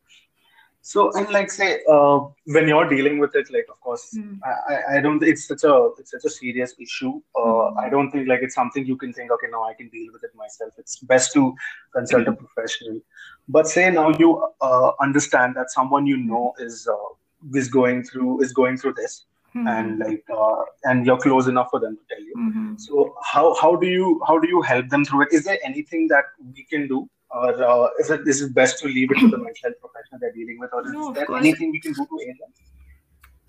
So 0.81 1.11
and 1.15 1.29
like 1.31 1.51
say 1.51 1.81
uh 1.89 2.19
when 2.45 2.67
you're 2.67 2.87
dealing 2.89 3.19
with 3.19 3.35
it, 3.35 3.49
like 3.51 3.67
of 3.69 3.79
course 3.81 4.05
Hmm. 4.13 4.35
I 4.43 4.53
I 4.73 4.97
I 4.97 5.01
don't 5.01 5.23
it's 5.23 5.47
such 5.47 5.63
a 5.63 5.75
it's 5.99 6.11
such 6.11 6.25
a 6.25 6.29
serious 6.29 6.75
issue. 6.79 7.13
Uh, 7.43 7.65
I 7.83 7.89
Hmm. 7.89 7.93
don't 7.93 8.11
think 8.11 8.27
like 8.27 8.41
it's 8.41 8.55
something 8.55 8.85
you 8.85 8.97
can 8.97 9.13
think 9.13 9.31
okay 9.31 9.47
now 9.51 9.63
I 9.63 9.73
can 9.73 9.89
deal 9.89 10.11
with 10.13 10.23
it 10.23 10.35
myself. 10.35 10.73
It's 10.77 10.97
best 11.13 11.33
to 11.33 11.53
consult 11.93 12.27
a 12.27 12.33
professional. 12.33 13.01
But 13.47 13.67
say 13.67 13.89
now 13.91 14.09
you 14.09 14.31
uh, 14.61 14.91
understand 15.01 15.55
that 15.55 15.71
someone 15.71 16.05
you 16.07 16.17
know 16.17 16.53
is 16.59 16.87
uh, 16.87 17.09
is 17.53 17.67
going 17.69 18.03
through 18.03 18.41
is 18.41 18.53
going 18.53 18.77
through 18.77 18.93
this 18.93 19.25
Hmm. 19.53 19.67
and 19.67 19.99
like 19.99 20.25
uh, 20.37 20.61
and 20.83 21.05
you're 21.05 21.17
close 21.17 21.47
enough 21.47 21.69
for 21.71 21.79
them 21.79 21.97
to 21.97 22.15
tell 22.15 22.23
you. 22.23 22.33
Hmm. 22.35 22.75
so 22.77 23.15
how 23.23 23.55
how 23.59 23.75
do 23.75 23.87
you 23.87 24.21
how 24.27 24.37
do 24.37 24.47
you 24.47 24.61
help 24.61 24.89
them 24.89 25.05
through 25.05 25.21
it? 25.23 25.29
Is 25.31 25.45
there 25.45 25.57
anything 25.63 26.07
that 26.09 26.25
we 26.55 26.63
can 26.63 26.87
do? 26.87 27.09
Or 27.31 27.63
uh, 27.63 27.87
is 27.99 28.09
it 28.09 28.27
is 28.27 28.41
it 28.41 28.53
best 28.53 28.79
to 28.79 28.87
leave 28.87 29.09
it 29.11 29.19
to 29.19 29.29
the 29.29 29.37
mental 29.37 29.55
health 29.63 29.79
professional 29.79 30.19
they're 30.19 30.33
dealing 30.33 30.59
with 30.59 30.73
or 30.73 30.85
is 30.85 30.91
No, 30.91 31.13
there 31.13 31.25
course, 31.25 31.39
anything 31.39 31.71
we 31.71 31.79
can 31.79 31.93
do 31.93 32.05
to 32.05 32.19
aid 32.27 32.35
them? 32.41 32.51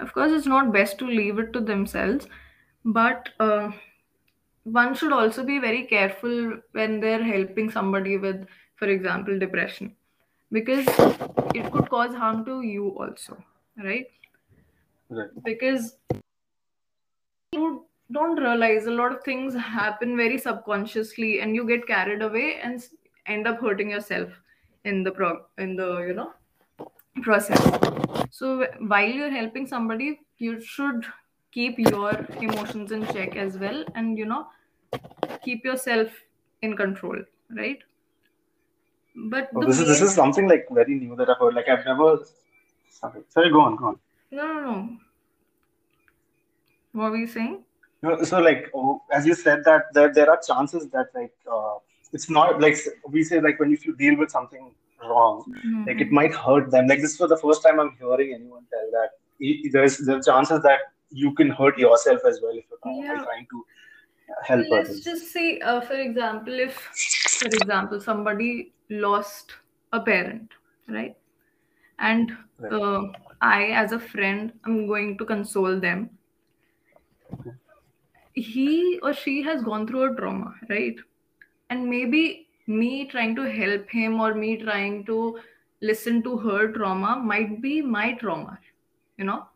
Of 0.07 0.14
course, 0.14 0.33
it's 0.33 0.47
not 0.47 0.73
best 0.73 0.99
to 1.00 1.07
leave 1.07 1.38
it 1.40 1.52
to 1.52 1.61
themselves, 1.61 2.26
but 2.85 3.28
uh, 3.40 3.71
one 4.64 4.95
should 4.95 5.12
also 5.12 5.45
be 5.45 5.59
very 5.59 5.85
careful 5.85 6.59
when 6.73 7.00
they're 7.00 7.23
helping 7.23 7.71
somebody 7.71 8.16
with, 8.16 8.47
for 8.76 8.87
example, 8.88 9.38
depression, 9.38 9.95
because 10.52 10.87
it 11.54 11.71
could 11.73 11.88
cause 11.90 12.14
harm 12.14 12.45
to 12.45 12.62
you 12.62 12.88
also, 12.90 13.42
right? 13.79 14.07
right 15.11 15.31
Because 15.45 15.97
you 17.53 17.85
don't 18.13 18.41
realize 18.41 18.87
a 18.87 18.91
lot 18.91 19.13
of 19.13 19.23
things 19.23 19.55
happen 19.55 20.17
very 20.17 20.39
subconsciously, 20.39 21.41
and 21.41 21.55
you 21.55 21.67
get 21.67 21.87
carried 21.87 22.23
away 22.23 22.61
and 22.63 22.83
end 23.27 23.47
up 23.47 23.61
hurting 23.61 23.91
yourself 23.91 24.31
in 24.85 25.03
the 25.03 25.11
pro 25.11 25.43
in 25.59 25.77
the 25.77 25.99
you 26.03 26.15
know 26.15 26.33
process. 27.23 27.61
So 28.31 28.67
while 28.81 29.09
you're 29.09 29.31
helping 29.31 29.67
somebody, 29.67 30.21
you 30.39 30.61
should 30.61 31.05
keep 31.53 31.79
your 31.79 32.13
emotions 32.41 32.93
in 32.93 33.07
check 33.09 33.37
as 33.37 33.59
well, 33.59 33.85
and 33.95 34.17
you 34.17 34.25
know 34.25 34.47
keep 35.43 35.65
yourself 35.65 36.09
in 36.63 36.77
control, 36.77 37.17
right? 37.51 37.79
But 39.15 39.51
oh, 39.55 39.65
this 39.65 39.81
is 39.81 39.89
this 39.89 40.03
is 40.03 40.15
something 40.15 40.49
like 40.49 40.67
very 40.71 40.95
new 40.95 41.17
that 41.17 41.29
i've 41.29 41.39
heard 41.39 41.55
like 41.55 41.69
i've 41.69 41.85
never 41.85 42.19
sorry 43.00 43.23
sorry 43.37 43.50
go 43.57 43.61
on 43.69 43.76
go 43.76 43.87
on 43.93 43.99
no 44.38 44.47
no 44.52 44.61
no. 44.71 44.97
What 46.93 47.11
were 47.12 47.19
you 47.19 47.26
saying? 47.26 47.64
No, 48.02 48.23
so 48.23 48.38
like 48.40 48.71
oh, 48.75 49.02
as 49.12 49.26
you 49.26 49.35
said 49.35 49.62
that 49.64 49.85
there 49.97 50.12
there 50.19 50.31
are 50.33 50.40
chances 50.47 50.88
that 50.97 51.09
like 51.14 51.35
uh, 51.57 51.75
it's 52.12 52.28
not 52.37 52.61
like 52.64 52.76
we 53.17 53.23
say 53.31 53.40
like 53.47 53.59
when 53.61 53.73
if 53.73 53.85
you 53.87 53.95
deal 53.97 54.17
with 54.21 54.31
something 54.31 54.71
wrong, 55.11 55.45
like 55.87 56.00
it 56.00 56.11
might 56.19 56.35
hurt 56.35 56.71
them. 56.71 56.87
Like 56.93 57.00
this 57.00 57.12
is 57.12 57.17
for 57.23 57.28
the 57.28 57.37
first 57.37 57.62
time 57.67 57.81
I'm 57.85 57.93
hearing 58.00 58.35
anyone 58.38 58.64
tell 58.75 58.88
that 58.97 59.11
i- 59.49 59.71
there's 59.76 59.99
there's 60.11 60.26
chances 60.31 60.62
that 60.69 60.81
you 61.25 61.35
can 61.40 61.50
hurt 61.50 61.78
yourself 61.87 62.21
as 62.33 62.40
well 62.43 62.57
if 62.62 62.64
you're 62.71 62.95
Yeah. 63.02 63.25
trying 63.25 63.47
to 63.55 63.64
help 64.50 64.67
Let's 64.71 64.90
others. 64.90 65.05
just 65.05 65.33
say, 65.33 65.47
uh, 65.61 65.81
for 65.81 65.95
example, 65.95 66.59
if, 66.69 66.75
for 67.38 67.47
example, 67.47 68.00
somebody 68.00 68.73
lost 68.90 69.55
a 69.93 70.00
parent, 70.00 70.52
right? 70.88 71.17
And 71.99 72.37
uh, 72.71 73.02
I, 73.40 73.67
as 73.71 73.93
a 73.93 73.99
friend, 73.99 74.52
I'm 74.64 74.87
going 74.87 75.19
to 75.19 75.25
console 75.25 75.81
them. 75.81 76.11
He 78.35 78.99
or 79.02 79.12
she 79.12 79.43
has 79.43 79.62
gone 79.62 79.87
through 79.87 80.12
a 80.12 80.17
trauma, 80.17 80.55
right? 80.69 80.97
And 81.71 81.88
maybe 81.90 82.49
me 82.67 83.07
trying 83.07 83.35
to 83.37 83.43
help 83.43 83.88
him 83.90 84.21
or 84.21 84.35
me 84.35 84.57
trying 84.59 85.05
to 85.07 85.40
listen 85.81 86.23
to 86.23 86.37
her 86.38 86.73
trauma 86.73 87.17
might 87.17 87.61
be 87.61 87.83
my 87.83 88.14
trauma, 88.14 88.59
you 89.17 89.25
know? 89.25 89.47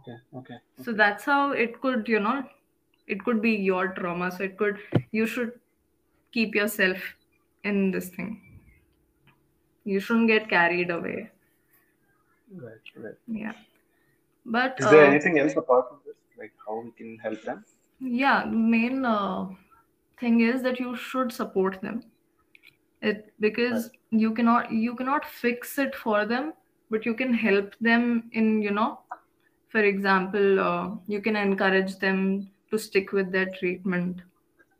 Okay. 0.00 0.16
Okay. 0.34 0.54
So 0.82 0.92
that's 0.92 1.24
how 1.24 1.52
it 1.52 1.80
could, 1.80 2.08
you 2.08 2.20
know, 2.20 2.44
it 3.06 3.24
could 3.24 3.40
be 3.40 3.52
your 3.52 3.88
trauma. 3.88 4.30
So 4.32 4.44
it 4.44 4.56
could, 4.58 4.78
you 5.12 5.26
should 5.26 5.52
keep 6.32 6.54
yourself 6.54 6.98
in 7.64 7.90
this 7.90 8.08
thing. 8.08 8.60
You 9.84 10.00
shouldn't 10.00 10.28
get 10.28 10.48
carried 10.48 10.90
away. 10.90 11.30
Right. 12.52 12.86
Right. 12.96 13.14
Yeah. 13.26 13.52
But 14.46 14.76
Is 14.78 14.90
there 14.90 15.04
uh, 15.04 15.10
anything 15.10 15.38
else 15.38 15.56
apart 15.56 15.88
from 15.88 15.98
this? 16.06 16.16
Like 16.38 16.52
how 16.66 16.80
we 16.80 16.90
can 16.92 17.18
help 17.18 17.42
them? 17.42 17.64
yeah, 18.00 18.44
the 18.44 18.56
main 18.56 19.04
uh, 19.04 19.48
thing 20.20 20.40
is 20.40 20.62
that 20.62 20.78
you 20.80 20.94
should 20.96 21.32
support 21.32 21.80
them. 21.82 22.02
It 23.02 23.16
Right. 23.16 23.24
because 23.40 23.90
you 24.10 24.32
cannot 24.34 24.70
you 24.72 24.94
cannot 24.94 25.24
fix 25.24 25.78
it 25.78 25.94
for 25.94 26.24
them, 26.26 26.52
but 26.90 27.04
you 27.06 27.14
can 27.14 27.34
help 27.34 27.74
them 27.80 28.30
in 28.32 28.62
you 28.62 28.70
know, 28.70 29.00
for 29.68 29.80
example, 29.80 30.60
uh, 30.60 30.90
you 31.06 31.20
can 31.20 31.36
encourage 31.36 31.96
them 31.98 32.50
to 32.70 32.78
stick 32.78 33.12
with 33.12 33.30
their 33.32 33.50
treatment 33.58 34.22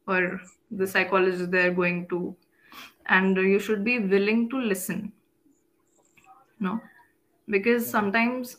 or 0.06 0.40
the 0.70 0.84
Right. 0.84 0.88
psychologist 0.88 1.50
they're 1.50 1.72
going 1.74 2.06
to, 2.08 2.36
and 3.06 3.36
you 3.36 3.58
should 3.58 3.84
be 3.84 3.98
willing 3.98 4.48
to 4.50 4.58
listen. 4.58 5.12
No, 6.60 6.80
because 7.50 7.88
sometimes 7.90 8.58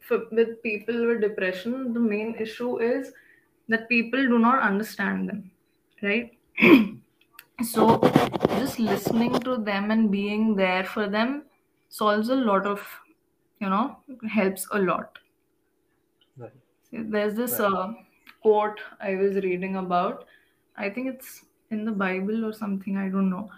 for, 0.00 0.22
with 0.32 0.62
people 0.62 1.06
with 1.06 1.20
depression, 1.20 1.92
the 1.92 2.00
main 2.00 2.34
issue 2.36 2.78
is 2.78 3.12
that 3.68 3.88
people 3.88 4.22
do 4.22 4.38
not 4.38 4.62
understand 4.62 5.28
them, 5.28 5.50
right? 6.02 6.38
so 7.64 8.00
just 8.58 8.78
listening 8.78 9.38
to 9.40 9.56
them 9.56 9.90
and 9.90 10.10
being 10.10 10.54
there 10.56 10.84
for 10.84 11.08
them 11.08 11.44
solves 11.88 12.28
a 12.28 12.34
lot 12.36 12.66
of, 12.66 12.86
you 13.60 13.68
know, 13.68 13.98
helps 14.28 14.66
a 14.72 14.78
lot. 14.78 15.18
there's 16.92 17.34
this 17.34 17.58
Right. 17.58 17.72
uh, 17.72 17.92
quote 18.42 18.80
I 19.00 19.14
was 19.16 19.36
reading 19.36 19.76
about. 19.76 20.26
I 20.76 20.90
think 20.90 21.08
it's 21.14 21.44
in 21.70 21.84
the 21.84 21.92
Bible 21.92 22.44
or 22.44 22.52
something. 22.52 22.96
I 22.96 23.08
don't 23.08 23.30
know. 23.30 23.50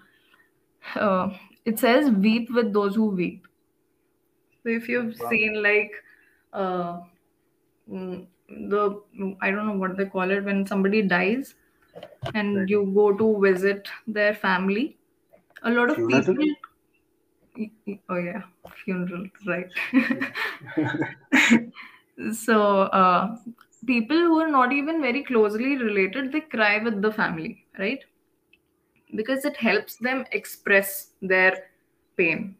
Uh, 0.94 1.30
it 1.64 1.78
says, 1.78 2.11
"Weep 2.11 2.50
with 2.50 2.73
those 2.73 2.94
who 2.97 3.06
weep." 3.11 3.47
So 4.62 4.69
if 4.71 4.88
you've 4.88 5.19
Wow. 5.19 5.27
seen 5.29 5.62
like 5.62 5.93
uh, 6.53 7.00
mm, 7.91 8.27
the 8.49 9.03
I 9.41 9.50
don't 9.50 9.67
know 9.67 9.77
what 9.79 9.97
they 9.97 10.07
call 10.07 10.31
it 10.31 10.45
when 10.45 10.67
somebody 10.67 11.03
dies 11.03 11.55
and 12.35 12.57
Right. 12.59 12.69
you 12.69 12.91
go 12.95 13.17
to 13.17 13.41
visit 13.41 13.88
their 14.07 14.35
family, 14.35 14.99
a 15.62 15.71
lot 15.71 15.91
of 15.91 15.97
Funeral? 15.97 16.09
people. 16.09 16.37
Oh 18.09 18.17
yeah, 18.19 18.43
funeral, 18.85 19.27
right? 19.47 19.69
so 22.33 22.83
uh, 23.03 23.37
people 23.87 24.17
who 24.17 24.41
are 24.41 24.49
not 24.49 24.73
even 24.73 25.00
very 25.00 25.25
closely 25.25 25.77
related, 25.77 26.33
they 26.33 26.41
cry 26.41 26.79
with 26.83 27.00
the 27.03 27.12
family, 27.12 27.65
right? 27.79 28.05
Because 29.15 29.45
it 29.45 29.57
helps 29.57 29.97
them 29.97 30.25
express 30.33 31.12
their 31.23 31.71
pain. 32.17 32.58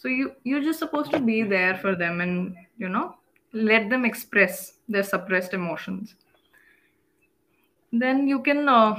So 0.00 0.06
you 0.08 0.32
you're 0.44 0.62
just 0.62 0.78
supposed 0.78 1.10
to 1.12 1.20
be 1.20 1.42
there 1.42 1.76
for 1.76 1.96
them 1.96 2.20
and 2.20 2.56
you 2.76 2.88
know 2.88 3.16
let 3.52 3.90
them 3.90 4.04
express 4.04 4.74
their 4.88 5.02
suppressed 5.02 5.54
emotions. 5.54 6.14
Then 7.92 8.28
you 8.28 8.40
can 8.42 8.68
uh, 8.68 8.96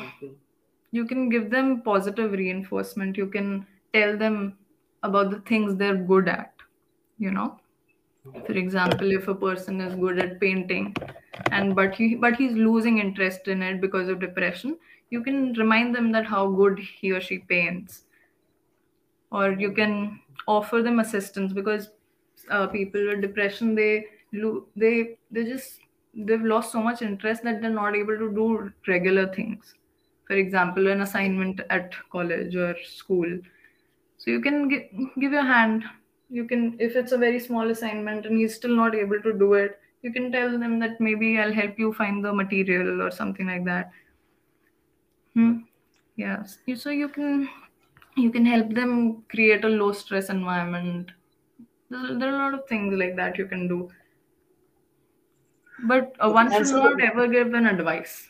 you 0.91 1.05
can 1.05 1.29
give 1.29 1.49
them 1.49 1.81
positive 1.83 2.33
reinforcement. 2.33 3.15
You 3.15 3.27
can 3.27 3.65
tell 3.93 4.17
them 4.17 4.57
about 5.03 5.31
the 5.31 5.39
things 5.41 5.75
they're 5.75 5.95
good 5.95 6.27
at. 6.27 6.53
You 7.17 7.31
know, 7.31 7.59
for 8.45 8.53
example, 8.53 9.11
if 9.11 9.27
a 9.29 9.35
person 9.35 9.79
is 9.79 9.95
good 9.95 10.19
at 10.19 10.39
painting, 10.41 10.95
and 11.51 11.75
but 11.75 11.95
he 11.95 12.15
but 12.15 12.35
he's 12.35 12.53
losing 12.53 12.99
interest 12.99 13.47
in 13.47 13.61
it 13.61 13.79
because 13.79 14.09
of 14.09 14.19
depression, 14.19 14.77
you 15.11 15.23
can 15.23 15.53
remind 15.53 15.95
them 15.95 16.11
that 16.11 16.25
how 16.25 16.47
good 16.49 16.79
he 16.79 17.11
or 17.11 17.21
she 17.21 17.39
paints 17.39 18.03
or 19.31 19.51
you 19.51 19.71
can 19.71 20.19
offer 20.47 20.81
them 20.81 20.99
assistance 20.99 21.53
because 21.53 21.89
uh, 22.49 22.67
people 22.67 23.05
with 23.07 23.21
depression 23.21 23.75
they 23.75 24.05
they 24.75 25.17
they 25.31 25.43
just 25.43 25.79
they've 26.13 26.41
lost 26.43 26.71
so 26.71 26.81
much 26.81 27.01
interest 27.01 27.43
that 27.43 27.61
they're 27.61 27.69
not 27.69 27.95
able 27.95 28.17
to 28.17 28.31
do 28.33 28.71
regular 28.87 29.33
things. 29.33 29.75
For 30.27 30.33
example 30.33 30.87
an 30.87 31.01
assignment 31.01 31.61
at 31.69 31.93
college 32.11 32.55
or 32.55 32.75
school. 32.83 33.39
So 34.17 34.31
you 34.31 34.41
can 34.41 34.69
gi- 34.69 35.11
give 35.19 35.31
your 35.31 35.43
hand. 35.45 35.83
You 36.29 36.45
can 36.45 36.75
if 36.79 36.95
it's 36.95 37.11
a 37.11 37.17
very 37.17 37.39
small 37.39 37.69
assignment 37.71 38.25
and 38.25 38.37
he's 38.37 38.55
still 38.55 38.75
not 38.75 38.95
able 38.95 39.21
to 39.21 39.33
do 39.33 39.53
it 39.53 39.79
you 40.01 40.13
can 40.13 40.31
tell 40.31 40.57
them 40.57 40.79
that 40.79 40.99
maybe 41.01 41.37
i'll 41.39 41.51
help 41.51 41.77
you 41.77 41.91
find 41.93 42.23
the 42.23 42.31
material 42.31 43.01
or 43.01 43.11
something 43.11 43.47
like 43.47 43.65
that. 43.65 43.91
Hmm. 45.33 45.59
yes. 46.15 46.59
So 46.75 46.89
you 46.89 47.09
can 47.09 47.49
you 48.19 48.31
can 48.31 48.45
help 48.45 48.73
them 48.73 49.23
create 49.29 49.63
a 49.65 49.69
low 49.69 49.91
stress 49.91 50.29
environment. 50.29 51.11
There, 51.89 52.17
there 52.19 52.29
are 52.35 52.35
a 52.35 52.51
lot 52.51 52.53
of 52.59 52.67
things 52.67 52.93
like 52.95 53.15
that 53.17 53.37
you 53.37 53.47
can 53.47 53.67
do. 53.67 53.89
But 55.79 56.15
uh, 56.19 56.29
one 56.31 56.51
should 56.51 56.67
not 56.67 57.01
ever 57.01 57.27
give 57.27 57.53
an 57.55 57.65
advice. 57.65 58.29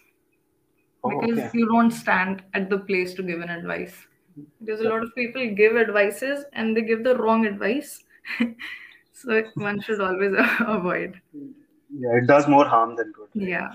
Oh, 1.03 1.09
because 1.09 1.39
okay. 1.39 1.49
you 1.53 1.67
don't 1.67 1.91
stand 1.91 2.43
at 2.53 2.69
the 2.69 2.79
place 2.79 3.13
to 3.15 3.23
give 3.23 3.41
an 3.41 3.49
advice. 3.49 4.05
Because 4.59 4.81
a 4.81 4.83
lot 4.89 5.03
of 5.03 5.15
people 5.15 5.53
give 5.55 5.77
advices 5.77 6.45
and 6.53 6.75
they 6.75 6.81
give 6.81 7.03
the 7.03 7.17
wrong 7.17 7.45
advice. 7.45 8.03
So 9.11 9.43
one 9.55 9.81
should 9.81 9.99
always 9.99 10.33
avoid. 10.61 11.19
Yeah, 11.91 12.15
it 12.17 12.27
does 12.27 12.47
more 12.47 12.65
harm 12.65 12.95
than 12.95 13.11
good. 13.11 13.29
Right? 13.35 13.49
yeah 13.49 13.69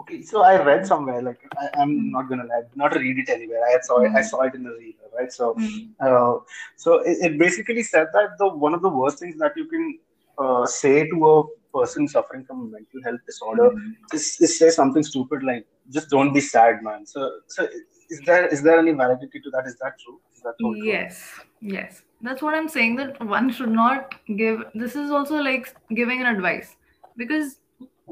Okay, 0.00 0.22
so 0.22 0.42
I 0.42 0.62
read 0.62 0.86
somewhere, 0.86 1.22
like 1.22 1.40
I, 1.58 1.80
I'm 1.80 2.10
not 2.10 2.28
gonna 2.28 2.44
lie, 2.44 2.62
not 2.74 2.94
read 2.96 3.18
it 3.18 3.28
anywhere. 3.28 3.62
I 3.64 3.78
saw 3.82 4.00
it, 4.00 4.12
I 4.12 4.22
saw 4.22 4.42
it 4.42 4.54
in 4.54 4.62
the 4.62 4.70
reel, 4.70 4.94
right? 5.16 5.32
So, 5.32 5.54
Mhm. 5.54 5.90
uh, 6.00 6.38
so 6.76 6.98
it, 7.00 7.18
it 7.26 7.38
basically 7.38 7.82
said 7.82 8.08
that 8.12 8.30
the 8.38 8.48
one 8.48 8.74
of 8.74 8.82
the 8.82 8.88
worst 8.88 9.18
things 9.18 9.38
that 9.38 9.56
you 9.56 9.66
can 9.66 9.98
uh, 10.38 10.66
say 10.66 11.08
to 11.10 11.30
a 11.32 11.44
person 11.76 12.08
suffering 12.08 12.44
from 12.44 12.60
a 12.62 12.66
mental 12.76 13.02
health 13.04 13.20
disorder 13.26 13.70
Mhm. 13.70 13.94
is, 14.12 14.36
is 14.40 14.58
say 14.58 14.70
something 14.70 15.02
stupid 15.02 15.42
like 15.42 15.66
just 15.90 16.10
don't 16.10 16.32
be 16.32 16.40
sad, 16.40 16.82
man. 16.82 17.06
So, 17.06 17.30
so 17.48 17.68
is 18.10 18.20
there 18.26 18.46
is 18.48 18.62
there 18.62 18.78
any 18.78 18.92
validity 18.92 19.40
to 19.40 19.50
that? 19.50 19.66
Is 19.66 19.76
that 19.78 19.94
true? 20.04 20.20
Is 20.34 20.42
that 20.42 20.54
true? 20.60 20.74
Yes, 20.76 21.22
yes. 21.60 22.02
That's 22.22 22.42
what 22.42 22.54
I'm 22.54 22.68
saying 22.68 22.96
that 22.96 23.24
one 23.24 23.50
should 23.50 23.70
not 23.70 24.14
give. 24.36 24.64
This 24.74 24.96
is 24.96 25.10
also 25.10 25.36
like 25.36 25.74
giving 25.94 26.20
an 26.20 26.26
advice 26.26 26.76
because 27.16 27.59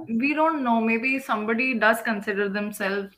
we 0.06 0.34
don't 0.34 0.62
know. 0.62 0.80
Maybe 0.80 1.18
somebody 1.18 1.74
does 1.78 2.00
consider 2.02 2.48
themselves, 2.48 3.14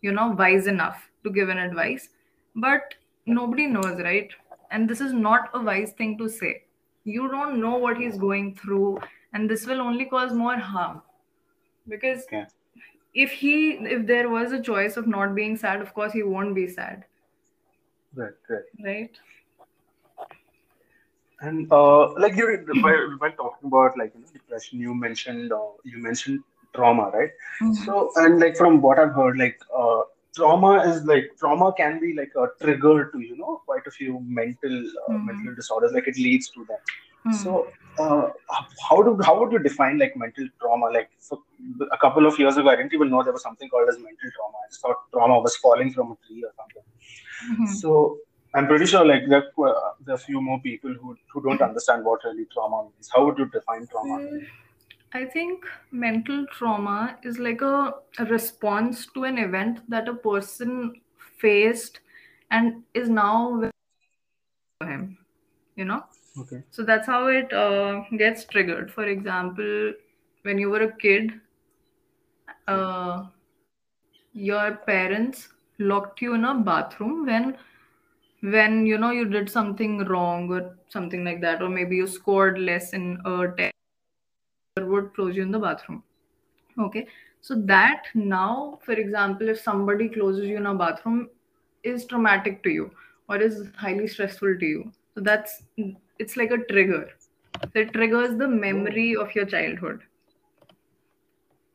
you 0.00 0.12
know, 0.12 0.30
wise 0.30 0.66
enough 0.66 1.10
to 1.24 1.30
give 1.30 1.48
an 1.48 1.58
advice, 1.58 2.08
but 2.54 2.94
nobody 3.26 3.66
knows, 3.66 4.00
right? 4.00 4.30
And 4.70 4.88
this 4.88 5.00
is 5.00 5.12
not 5.12 5.50
a 5.54 5.60
wise 5.62 5.92
thing 5.92 6.16
to 6.18 6.28
say. 6.28 6.64
You 7.04 7.28
don't 7.28 7.60
know 7.60 7.76
what 7.76 7.96
he's 7.98 8.16
going 8.18 8.54
through, 8.56 9.00
and 9.32 9.48
this 9.50 9.66
will 9.66 9.80
only 9.80 10.04
cause 10.06 10.32
more 10.32 10.56
harm 10.56 11.02
because 11.88 12.28
Okay. 12.28 12.46
if 13.14 13.32
he 13.32 13.72
if 13.96 14.06
there 14.06 14.28
was 14.28 14.52
a 14.52 14.62
choice 14.62 14.96
of 14.96 15.06
not 15.06 15.34
being 15.34 15.56
sad 15.56 15.80
of 15.80 15.94
course 15.94 16.12
he 16.12 16.22
won't 16.22 16.54
be 16.54 16.66
sad 16.68 17.04
Right, 18.14 18.34
right. 18.48 18.64
right 18.84 19.18
And 21.42 21.72
uh, 21.72 22.12
like 22.20 22.36
you 22.36 22.46
while, 22.82 23.30
talking 23.36 23.66
about 23.68 23.98
like 23.98 24.12
you 24.14 24.20
know, 24.20 24.28
depression, 24.32 24.80
you 24.80 24.94
mentioned 24.94 25.52
uh, 25.52 25.72
you 25.84 25.98
mentioned 26.02 26.40
trauma, 26.74 27.10
right? 27.14 27.30
Mhm. 27.62 27.74
So 27.84 28.10
and 28.16 28.40
like 28.40 28.56
from 28.56 28.80
what 28.80 28.98
I've 28.98 29.14
heard, 29.14 29.38
like 29.38 29.58
uh, 29.76 30.02
trauma 30.36 30.72
is 30.90 31.04
like 31.04 31.26
trauma 31.40 31.72
can 31.76 32.00
be 32.00 32.14
like 32.14 32.32
a 32.36 32.46
trigger 32.64 33.10
to 33.12 33.20
you 33.20 33.36
know 33.36 33.60
quite 33.66 33.86
a 33.86 33.90
few 33.98 34.20
mental 34.40 34.76
uh, 35.04 35.12
Mhm. 35.14 35.26
mental 35.30 35.54
disorders. 35.60 35.92
Like 35.92 36.08
it 36.14 36.16
leads 36.28 36.50
to 36.58 36.66
that. 36.70 36.82
Hmm. 37.24 37.32
So 37.42 37.56
uh, 37.98 38.28
how 38.88 39.02
do 39.02 39.18
how 39.30 39.38
would 39.40 39.52
you 39.52 39.62
define 39.68 39.98
like 39.98 40.16
mental 40.16 40.48
trauma? 40.60 40.90
Like 40.98 41.10
for 41.28 41.38
a 41.92 41.98
couple 42.06 42.26
of 42.26 42.38
years 42.38 42.56
ago, 42.56 42.68
I 42.70 42.76
didn't 42.76 42.94
even 43.00 43.10
know 43.10 43.22
there 43.24 43.32
was 43.40 43.42
something 43.50 43.68
called 43.68 43.88
as 43.88 43.96
mental 44.08 44.30
trauma. 44.38 44.58
I 44.64 44.68
just 44.70 44.82
thought 44.82 45.06
trauma 45.12 45.40
was 45.40 45.56
falling 45.56 45.92
from 45.92 46.12
a 46.12 46.18
tree 46.26 46.44
or 46.50 46.52
something. 46.60 46.86
Mhm. 47.52 47.68
So 47.80 48.18
I'm 48.54 48.66
pretty 48.66 48.86
sure 48.86 49.04
like 49.04 49.22
there, 49.28 49.44
uh, 49.58 49.72
there 50.04 50.14
are 50.14 50.16
a 50.16 50.18
few 50.18 50.40
more 50.40 50.60
people 50.60 50.94
who, 51.00 51.16
who 51.32 51.42
don't 51.42 51.62
understand 51.62 52.04
what 52.04 52.20
really 52.24 52.44
trauma 52.52 52.82
means. 52.84 53.10
How 53.14 53.24
would 53.24 53.38
you 53.38 53.46
define 53.46 53.86
trauma? 53.86 54.18
Mm, 54.18 54.46
I 55.14 55.24
think 55.24 55.64
mental 55.90 56.46
trauma 56.52 57.16
is 57.22 57.38
like 57.38 57.62
a, 57.62 57.94
a 58.18 58.24
response 58.26 59.06
to 59.14 59.24
an 59.24 59.38
event 59.38 59.80
that 59.88 60.08
a 60.08 60.14
person 60.14 61.00
faced 61.38 62.00
and 62.50 62.82
is 62.92 63.08
now 63.08 63.58
with 63.58 63.70
him, 64.82 65.16
you 65.76 65.86
know? 65.86 66.04
Okay. 66.38 66.62
So 66.70 66.82
that's 66.82 67.06
how 67.06 67.28
it 67.28 67.52
uh, 67.52 68.02
gets 68.18 68.44
triggered. 68.44 68.90
For 68.90 69.04
example, 69.06 69.94
when 70.42 70.58
you 70.58 70.68
were 70.70 70.82
a 70.82 70.96
kid, 70.96 71.40
uh, 72.68 73.24
your 74.32 74.76
parents 74.76 75.48
locked 75.78 76.20
you 76.22 76.34
in 76.34 76.44
a 76.44 76.54
bathroom 76.54 77.26
when 77.26 77.56
when 78.42 78.86
you 78.86 78.98
know 78.98 79.10
you 79.10 79.24
did 79.24 79.50
something 79.50 80.04
wrong 80.06 80.50
or 80.52 80.76
something 80.88 81.24
like 81.24 81.40
that 81.40 81.62
or 81.62 81.68
maybe 81.68 81.96
you 81.96 82.06
scored 82.06 82.58
less 82.58 82.92
in 82.92 83.18
a 83.24 83.48
test 83.56 83.74
or 84.76 84.84
would 84.86 85.14
close 85.14 85.36
you 85.36 85.42
in 85.42 85.50
the 85.52 85.58
bathroom 85.58 86.02
okay 86.86 87.06
so 87.40 87.56
that 87.72 88.04
now 88.14 88.78
for 88.86 88.92
example 89.04 89.48
if 89.54 89.60
somebody 89.60 90.08
closes 90.08 90.46
you 90.48 90.56
in 90.58 90.66
a 90.66 90.74
bathroom 90.74 91.28
is 91.84 92.06
traumatic 92.06 92.62
to 92.64 92.70
you 92.70 92.90
or 93.28 93.38
is 93.48 93.58
highly 93.76 94.06
stressful 94.08 94.56
to 94.60 94.66
you 94.74 94.92
so 95.14 95.20
that's 95.30 95.62
it's 96.18 96.36
like 96.36 96.52
a 96.52 96.64
trigger 96.72 97.04
it 97.74 97.92
triggers 97.92 98.38
the 98.38 98.48
memory 98.48 99.16
of 99.16 99.34
your 99.34 99.46
childhood 99.46 100.02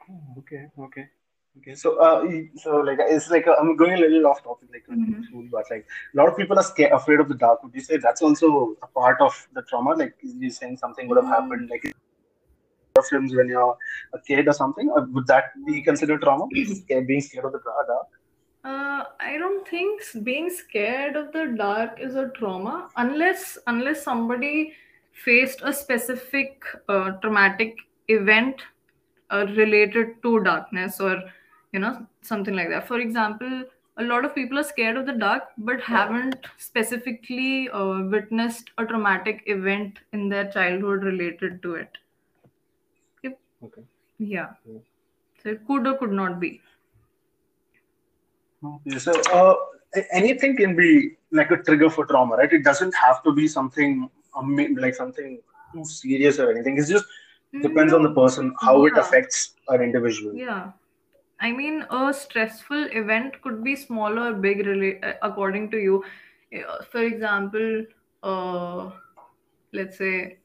Oh, 0.10 0.36
okay. 0.40 0.70
Okay. 0.78 1.10
Okay. 1.58 1.76
So 1.76 2.00
uh, 2.00 2.24
so 2.56 2.78
like 2.78 3.00
it's 3.02 3.30
like 3.30 3.48
i 3.48 3.54
I'm 3.60 3.76
going 3.76 3.93
a 3.93 3.98
little 3.98 4.28
off 4.28 4.43
topic, 4.43 4.70
like 4.72 4.88
Mhm. 4.89 5.24
food, 5.32 5.50
but 5.52 5.65
like 5.70 5.86
a 6.13 6.17
lot 6.17 6.28
of 6.28 6.38
people 6.38 6.60
are 6.60 6.63
scared, 6.63 6.91
afraid 6.91 7.20
of 7.20 7.30
the 7.30 7.36
dark. 7.36 7.63
Would 7.63 7.74
you 7.74 7.82
say 7.82 7.98
that's 7.98 8.22
also 8.22 8.76
a 8.82 8.88
part 8.88 9.22
of 9.22 9.48
the 9.54 9.63
trauma? 9.63 9.96
Like 9.96 10.15
you 10.22 10.50
saying 10.50 10.78
something 10.78 11.08
would 11.08 11.17
have 11.24 11.32
happened, 11.38 11.70
like 11.70 11.89
films 13.10 13.36
when 13.36 13.48
you're 13.48 13.78
a 14.13 14.20
kid 14.28 14.48
or 14.48 14.54
something. 14.54 14.89
Or 14.89 15.06
would 15.06 15.28
that 15.28 15.52
be 15.65 15.82
considered 15.82 16.22
trauma? 16.22 16.48
Being 16.48 17.22
scared 17.22 17.46
of 17.46 17.52
the 17.52 17.60
dark? 17.60 18.08
Uh, 18.63 19.04
I 19.20 19.38
don't 19.38 19.67
think 19.67 20.02
being 20.24 20.50
scared 20.50 21.15
of 21.15 21.32
the 21.32 21.54
dark 21.58 22.00
is 22.00 22.15
a 22.15 22.30
trauma 22.38 22.89
unless 22.98 23.58
unless 23.67 24.04
somebody 24.04 24.74
faced 25.26 25.62
a 25.63 25.72
specific 25.72 26.63
uh, 26.89 27.12
traumatic 27.22 27.76
event 28.08 28.62
uh, 29.30 29.46
related 29.56 30.22
to 30.24 30.39
darkness 30.41 31.00
or 31.00 31.22
you 31.78 31.82
know 31.86 31.96
something 32.22 32.56
like 32.56 32.70
that. 32.70 32.88
For 32.88 33.00
example, 33.00 33.63
a 33.98 34.04
lot 34.04 34.26
of 34.26 34.36
people 34.36 34.60
are 34.60 34.68
scared 34.72 34.98
of 34.98 35.06
the 35.06 35.13
dark 35.13 35.44
but 35.58 35.82
haven't 35.82 36.48
specifically 36.58 37.70
uh, 37.70 38.04
witnessed 38.16 38.72
a 38.78 38.86
traumatic 38.86 39.44
event 39.46 40.00
in 40.13 40.30
their 40.30 40.46
childhood 40.58 41.04
related 41.04 41.62
to 41.63 41.76
it. 41.76 41.98
If 43.24 43.34
Okay. 43.63 43.82
Yeah. 44.20 44.50
Yeah. 44.66 44.80
So 45.44 45.50
it 45.50 45.68
could 45.68 45.88
or 45.88 45.98
could 45.98 46.12
not 46.12 46.40
be. 46.40 46.62
Okay. 48.63 48.98
So 49.00 49.13
uh, 49.40 49.56
anything 50.12 50.58
can 50.58 50.76
be 50.76 50.92
like 51.32 51.52
a 51.52 51.58
trigger 51.58 51.90
for 51.90 52.06
trauma, 52.06 52.36
right? 52.38 52.52
It 52.60 52.63
doesn't 52.63 52.96
have 52.96 53.24
to 53.24 53.34
be 53.34 53.48
something 53.48 54.10
like 54.86 54.96
something 54.96 55.40
too 55.74 55.86
serious 55.86 56.40
or 56.40 56.52
anything. 56.52 56.78
It 56.78 56.88
just 56.88 57.06
depends 57.62 57.94
on 57.94 58.04
the 58.04 58.13
person 58.20 58.54
how 58.62 58.86
it 58.86 58.98
affects 58.98 59.56
an 59.70 59.82
individual. 59.82 60.36
Yeah. 60.36 60.72
I 61.39 61.52
mean, 61.52 61.86
a 61.89 62.13
stressful 62.13 62.86
event 62.91 63.41
could 63.41 63.63
be 63.63 63.76
small 63.76 64.17
or 64.19 64.34
big, 64.34 64.65
really, 64.65 65.02
uh, 65.04 65.13
according 65.21 65.69
to 65.71 65.78
you. 65.78 66.04
Eh, 66.52 66.62
uh, 66.62 66.84
for 66.84 67.04
example, 67.04 67.86
uh, 68.23 68.91
let's 69.73 69.97
say 69.97 70.39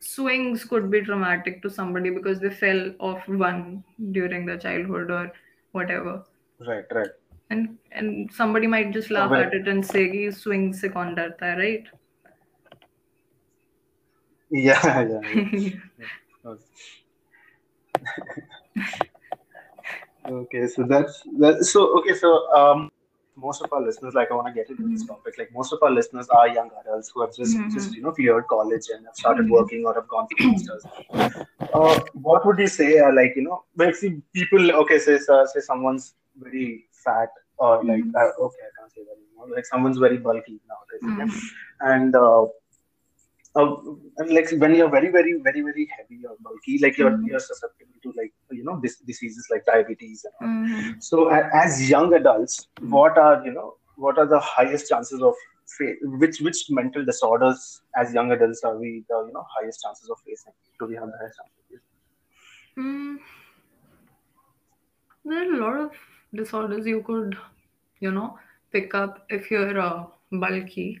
swings 0.00 0.64
could 0.64 0.88
be 0.90 1.00
traumatic 1.02 1.60
to 1.62 1.68
somebody 1.70 2.10
because 2.10 2.38
they 2.40 2.50
fell 2.50 2.94
off 3.00 3.26
one 3.28 3.82
during 4.12 4.46
their 4.46 4.58
childhood 4.58 5.10
or 5.10 5.32
whatever. 5.72 6.24
Right, 6.58 6.84
right. 6.92 7.10
And 7.48 7.78
and 7.90 8.30
somebody 8.32 8.66
might 8.66 8.92
just 8.92 9.10
laugh 9.10 9.36
at 9.38 9.54
it 9.54 9.66
and 9.66 9.84
say, 9.86 10.10
"He 10.10 10.30
swing 10.30 10.72
se 10.74 10.90
kaun 10.90 11.14
darta 11.16 11.56
right? 11.56 11.88
Yeah, 14.50 15.22
yeah, 15.22 15.70
Okay, 20.28 20.66
so 20.66 20.84
that's 20.84 21.22
that. 21.38 21.64
So 21.64 21.98
okay, 21.98 22.14
so 22.14 22.50
um, 22.56 22.90
most 23.36 23.62
of 23.62 23.72
our 23.72 23.82
listeners, 23.82 24.14
like 24.14 24.30
I 24.30 24.34
want 24.34 24.46
to 24.48 24.54
get 24.54 24.70
into 24.70 24.88
this 24.88 25.04
topic. 25.06 25.34
Like 25.38 25.50
most 25.52 25.72
of 25.72 25.82
our 25.82 25.90
listeners 25.90 26.28
are 26.28 26.48
young 26.48 26.70
adults 26.80 27.10
who 27.14 27.20
have 27.22 27.34
just 27.36 27.56
just 27.74 27.90
Mhm. 27.90 27.96
you 27.96 28.02
know 28.02 28.12
cleared 28.12 28.46
college 28.54 28.88
and 28.94 29.04
have 29.06 29.16
started 29.22 29.46
Mhm. 29.46 29.50
working 29.58 29.84
or 29.84 29.94
have 29.94 30.08
gone 30.08 30.26
through 30.28 30.50
masters. 30.52 30.86
Uh, 31.74 32.00
what 32.28 32.46
would 32.46 32.58
you 32.58 32.68
say 32.68 32.90
are 32.98 33.12
like 33.20 33.36
you 33.36 33.42
know, 33.42 33.64
like 33.76 33.94
see 33.94 34.12
people. 34.32 34.70
Okay, 34.82 34.98
say 34.98 35.18
uh, 35.36 35.44
say 35.54 35.60
someone's 35.60 36.14
very 36.46 36.66
fat 37.04 37.28
or 37.58 37.72
like 37.92 38.04
Mhm. 38.04 38.14
uh, 38.22 38.30
okay, 38.48 38.64
I 38.68 38.72
can't 38.78 38.92
say 38.96 39.02
that 39.08 39.16
anymore. 39.20 39.48
Like 39.56 39.66
someone's 39.72 39.98
very 40.08 40.18
bulky 40.28 40.58
nowadays, 40.72 41.04
okay? 41.12 41.28
Mhm. 41.30 41.94
and 41.94 42.16
uh, 42.16 42.46
uh, 43.56 43.66
like 44.36 44.50
when 44.62 44.74
you're 44.74 44.90
very 44.90 45.10
very 45.16 45.32
very 45.46 45.60
very 45.68 45.86
heavy 45.96 46.20
or 46.28 46.36
bulky, 46.46 46.78
like 46.84 46.98
you're 46.98 47.10
Mhm. 47.12 47.26
you're 47.28 47.40
susceptible 47.46 47.98
to 48.04 48.12
like 48.20 48.32
you 48.50 48.64
know 48.68 48.76
dis- 48.84 49.00
diseases 49.10 49.46
like 49.54 49.64
diabetes 49.70 50.24
and 50.30 50.34
all. 50.40 50.54
Mhm. 50.54 51.02
So 51.08 51.28
a- 51.38 51.48
as 51.62 51.88
young 51.90 52.14
adults, 52.20 52.56
what 52.96 53.18
are 53.26 53.34
you 53.46 53.52
know 53.58 53.68
what 54.06 54.18
are 54.18 54.26
the 54.26 54.40
highest 54.40 54.88
chances 54.94 55.22
of 55.30 55.34
fa- 55.76 55.96
which 56.24 56.40
which 56.48 56.64
mental 56.80 57.04
disorders 57.12 57.64
as 58.04 58.12
young 58.18 58.32
adults 58.38 58.64
are 58.70 58.76
we 58.84 58.92
the 59.08 59.22
you 59.28 59.32
know 59.38 59.46
highest 59.56 59.82
chances 59.86 60.10
of 60.16 60.18
facing? 60.26 60.54
Do 60.80 60.86
we 60.92 60.96
have 61.02 61.06
the 61.14 61.18
highest 61.22 61.38
chances? 61.42 61.84
Mm, 62.76 63.18
there 65.24 65.38
are 65.42 65.52
a 65.54 65.58
lot 65.64 65.80
of 65.80 65.92
disorders 66.34 66.86
you 66.86 67.02
could, 67.02 67.36
you 68.00 68.10
know, 68.10 68.38
pick 68.72 68.94
up 68.94 69.24
if 69.30 69.50
you're 69.50 69.78
uh, 69.80 70.04
bulky. 70.32 71.00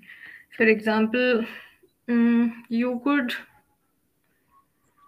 For 0.56 0.64
example, 0.64 1.44
mm, 2.08 2.50
you 2.68 3.00
could 3.04 3.34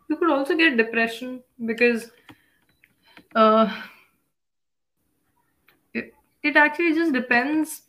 you 0.09 0.17
could 0.17 0.31
also 0.31 0.57
get 0.57 0.77
depression 0.77 1.43
because 1.65 2.11
uh, 3.35 3.69
it, 5.95 6.13
it 6.43 6.57
actually 6.57 6.95
just 6.95 7.13
depends 7.13 7.83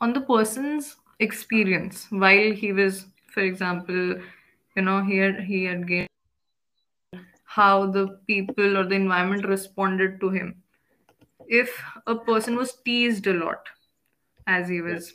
on 0.00 0.12
the 0.12 0.20
person's 0.20 0.96
experience 1.20 2.06
while 2.10 2.52
he 2.52 2.72
was, 2.72 3.06
for 3.32 3.40
example, 3.40 4.16
you 4.76 4.82
know, 4.82 5.02
he 5.04 5.16
had 5.18 5.40
he 5.40 5.64
had 5.64 5.86
gained 5.86 6.08
how 7.44 7.86
the 7.90 8.18
people 8.26 8.76
or 8.76 8.84
the 8.84 8.94
environment 8.94 9.46
responded 9.46 10.20
to 10.20 10.30
him. 10.30 10.62
If 11.48 11.82
a 12.06 12.16
person 12.16 12.56
was 12.56 12.74
teased 12.84 13.26
a 13.26 13.34
lot 13.34 13.68
as 14.46 14.68
he 14.68 14.82
was, 14.82 15.14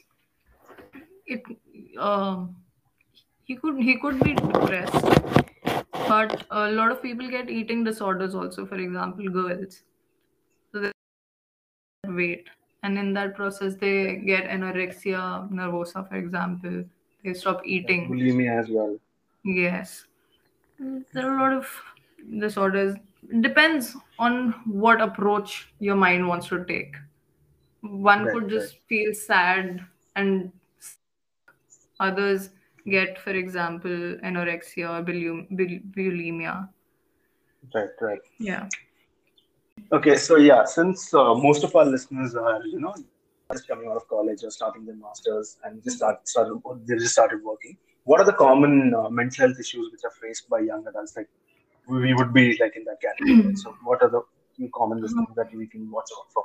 it 1.26 1.42
um 2.00 2.56
he 3.48 3.56
could 3.56 3.78
he 3.82 3.98
could 4.00 4.20
be 4.20 4.34
depressed. 4.36 5.06
But 6.08 6.46
a 6.52 6.72
lot 6.72 6.92
of 6.92 7.02
people 7.02 7.30
get 7.30 7.50
eating 7.50 7.84
disorders 7.84 8.36
also. 8.36 8.66
For 8.66 8.76
example, 8.76 9.28
girls. 9.30 9.84
So 10.72 10.82
they 10.82 10.92
weight, 12.08 12.48
and 12.84 12.98
in 12.98 13.14
that 13.14 13.36
process, 13.36 13.76
they 13.76 14.16
get 14.18 14.46
anorexia 14.50 15.50
nervosa. 15.52 16.08
For 16.08 16.16
example, 16.16 16.86
they 17.24 17.34
stop 17.34 17.62
eating. 17.66 18.10
bulimia 18.10 18.60
as 18.60 18.70
well. 18.70 18.98
Yes. 19.44 20.06
Mm, 20.82 21.06
There 21.14 21.30
are 21.32 21.38
a 21.38 21.42
lot 21.42 21.54
of 21.54 21.84
disorders. 22.40 22.96
Depends 23.42 23.96
on 24.20 24.52
what 24.66 25.02
approach 25.02 25.74
your 25.80 25.96
mind 25.96 26.28
wants 26.28 26.48
to 26.50 26.66
take. 26.66 26.96
One 27.82 28.26
Right, 28.26 28.34
could 28.34 28.44
right, 28.44 28.52
just 28.52 28.80
feel 28.90 29.14
sad, 29.14 29.86
and 30.16 30.52
others 32.00 32.50
get, 32.90 33.20
for 33.20 33.32
example, 33.32 34.18
anorexia 34.24 34.90
or 34.90 35.04
bulim- 35.04 35.48
bul- 35.50 35.84
bulimia. 35.96 36.70
right, 37.74 37.90
right. 38.02 38.20
Yeah. 38.40 38.68
Okay, 39.92 40.18
so 40.18 40.36
yeah, 40.36 40.66
since 40.66 41.14
uh, 41.14 41.34
most 41.34 41.64
of 41.64 41.76
our 41.76 41.86
listeners 41.86 42.36
are, 42.36 42.66
you 42.66 42.80
know, 42.80 42.94
just 43.54 43.68
coming 43.68 43.88
out 43.88 43.96
of 43.96 44.08
college 44.08 44.44
or 44.44 44.52
starting 44.52 44.86
their 44.86 44.96
masters 44.96 45.58
and 45.64 45.82
just 45.84 45.98
start, 45.98 46.28
started, 46.28 46.62
they 46.86 46.96
just 46.96 47.14
started 47.14 47.44
working, 47.44 47.78
what 48.04 48.20
are 48.20 48.26
the 48.26 48.34
common 48.34 48.94
uh, 48.94 49.10
mental 49.10 49.48
health 49.48 49.60
issues 49.60 49.92
which 49.92 50.02
are 50.04 50.12
faced 50.22 50.50
by 50.50 50.60
young 50.60 50.86
adults? 50.88 51.16
Like 51.16 51.30
we 51.88 52.14
would 52.14 52.34
be 52.34 52.58
like 52.60 52.76
in 52.76 52.84
that 52.86 53.00
category. 53.02 53.56
So 53.56 53.76
what 53.84 54.02
are 54.02 54.10
the 54.10 54.22
few 54.56 54.70
common 54.74 55.02
things 55.02 55.14
that 55.36 55.54
we 55.54 55.68
can 55.68 55.90
watch 55.92 56.10
out 56.18 56.32
for? 56.34 56.44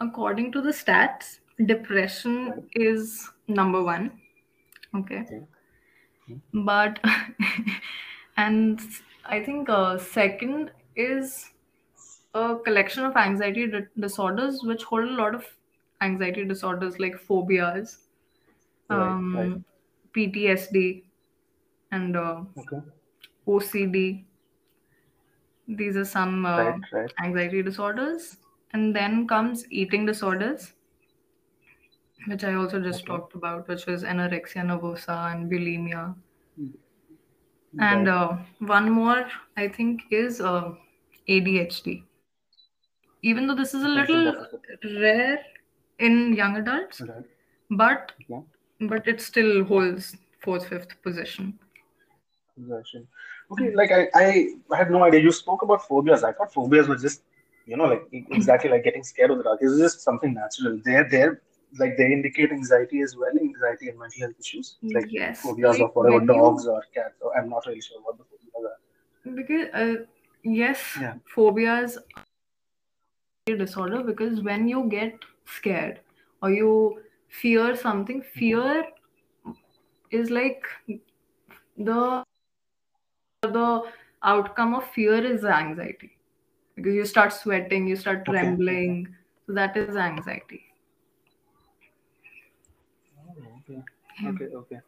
According 0.00 0.52
to 0.52 0.62
the 0.62 0.70
stats, 0.70 1.40
depression 1.66 2.68
is 2.74 3.28
number 3.48 3.82
one. 3.82 4.12
Okay. 4.94 5.30
Okay. 6.22 6.40
But, 6.52 7.00
and 8.36 8.80
I 9.24 9.42
think 9.42 9.68
uh, 9.68 9.98
second 9.98 10.72
is 10.96 11.50
a 12.34 12.58
collection 12.64 13.04
of 13.04 13.16
anxiety 13.16 13.68
di- 13.68 13.86
disorders 13.98 14.62
which 14.62 14.84
hold 14.84 15.04
a 15.08 15.12
lot 15.12 15.34
of 15.34 15.46
anxiety 16.00 16.44
disorders 16.46 16.98
like 16.98 17.18
phobias, 17.18 18.08
Right, 18.90 19.18
right. 19.32 19.52
um, 19.52 19.64
PTSD, 20.12 21.04
and 21.92 22.16
uh, 22.16 22.44
Okay. 22.56 22.80
OCD. 23.46 24.26
These 25.68 25.96
are 25.96 26.04
some 26.04 26.44
uh, 26.44 26.78
right. 26.92 27.12
anxiety 27.22 27.62
disorders. 27.62 28.36
And 28.72 28.94
then 28.94 29.26
comes 29.26 29.70
eating 29.72 30.06
disorders, 30.06 30.74
which 32.26 32.44
I 32.44 32.54
also 32.54 32.80
just 32.80 33.02
Okay. 33.04 33.12
talked 33.12 33.34
about, 33.34 33.68
which 33.68 33.86
was 33.86 34.04
anorexia 34.04 34.64
nervosa 34.64 35.32
and 35.32 35.50
bulimia. 35.50 36.14
And 37.78 38.08
uh, 38.08 38.36
one 38.58 38.90
more, 38.90 39.26
I 39.56 39.68
think, 39.68 40.02
is 40.10 40.40
uh, 40.40 40.72
ADHD. 41.28 42.02
Even 43.22 43.46
though 43.46 43.54
this 43.54 43.74
is 43.74 43.84
a 43.84 43.88
little 43.88 44.46
rare 45.00 45.38
in 45.98 46.34
young 46.34 46.56
adults, 46.56 47.00
Right. 47.00 47.24
but 47.70 48.12
Okay. 48.30 48.42
but 48.80 49.06
it 49.06 49.20
still 49.20 49.64
holds 49.64 50.16
fourth, 50.42 50.68
fifth 50.68 51.02
position. 51.02 51.58
Possession. 52.56 53.06
Okay, 53.52 53.74
like 53.74 53.90
I, 53.92 54.08
I 54.14 54.76
had 54.76 54.90
no 54.90 55.04
idea. 55.04 55.20
You 55.20 55.32
spoke 55.32 55.62
about 55.62 55.86
phobias. 55.86 56.24
I 56.24 56.32
thought 56.32 56.52
phobias 56.52 56.88
were 56.88 56.96
just, 56.96 57.22
you 57.66 57.76
know, 57.76 57.84
like 57.84 58.02
exactly 58.12 58.70
like 58.70 58.84
getting 58.84 59.02
scared 59.02 59.30
of 59.30 59.38
the 59.38 59.44
dark. 59.44 59.58
It's 59.62 59.78
just 59.78 60.00
something 60.00 60.34
natural. 60.34 60.80
They're 60.84 61.08
they're 61.08 61.42
like 61.78 61.96
they 61.96 62.06
indicate 62.06 62.50
anxiety 62.52 63.00
as 63.02 63.16
well, 63.16 63.30
anxiety 63.40 63.88
and 63.88 63.98
mental 63.98 64.20
health 64.20 64.34
issues. 64.38 64.76
Like 64.82 65.06
Yes, 65.10 65.40
phobias 65.42 65.78
like 65.78 65.82
of 65.88 65.94
whatever 65.94 66.20
dogs 66.26 66.64
you 66.64 66.70
or 66.72 66.82
cats. 66.94 67.14
Or 67.20 67.36
I'm 67.38 67.48
not 67.48 67.66
really 67.66 67.80
sure 67.80 68.00
what 68.02 68.18
the 68.18 68.24
phobias 68.24 68.64
are. 68.70 69.34
because 69.34 69.68
uh, 69.74 70.04
yes, 70.42 70.80
Yeah. 71.00 71.14
phobias 71.34 71.98
are 72.16 72.24
a 73.54 73.56
disorder 73.56 74.02
because 74.02 74.40
when 74.40 74.68
you 74.68 74.84
get 74.88 75.14
scared 75.44 76.00
or 76.42 76.50
you 76.50 77.02
fear 77.28 77.76
something, 77.76 78.20
Mhm. 78.20 78.24
fear 78.24 78.84
is 80.10 80.30
like 80.30 80.64
the 81.76 82.22
the 83.42 83.82
outcome 84.22 84.74
of 84.74 84.84
fear 84.90 85.24
is 85.24 85.44
anxiety 85.44 86.16
because 86.74 86.94
you 86.94 87.04
start 87.04 87.32
sweating, 87.32 87.86
you 87.86 87.96
start 87.96 88.20
Okay. 88.20 88.30
Okay. 88.30 88.40
trembling. 88.40 89.16
So 89.46 89.54
that 89.54 89.76
is 89.76 89.96
anxiety. 89.96 90.64
Oh, 93.18 93.82
okay. 94.28 94.48
Okay. 94.62 94.80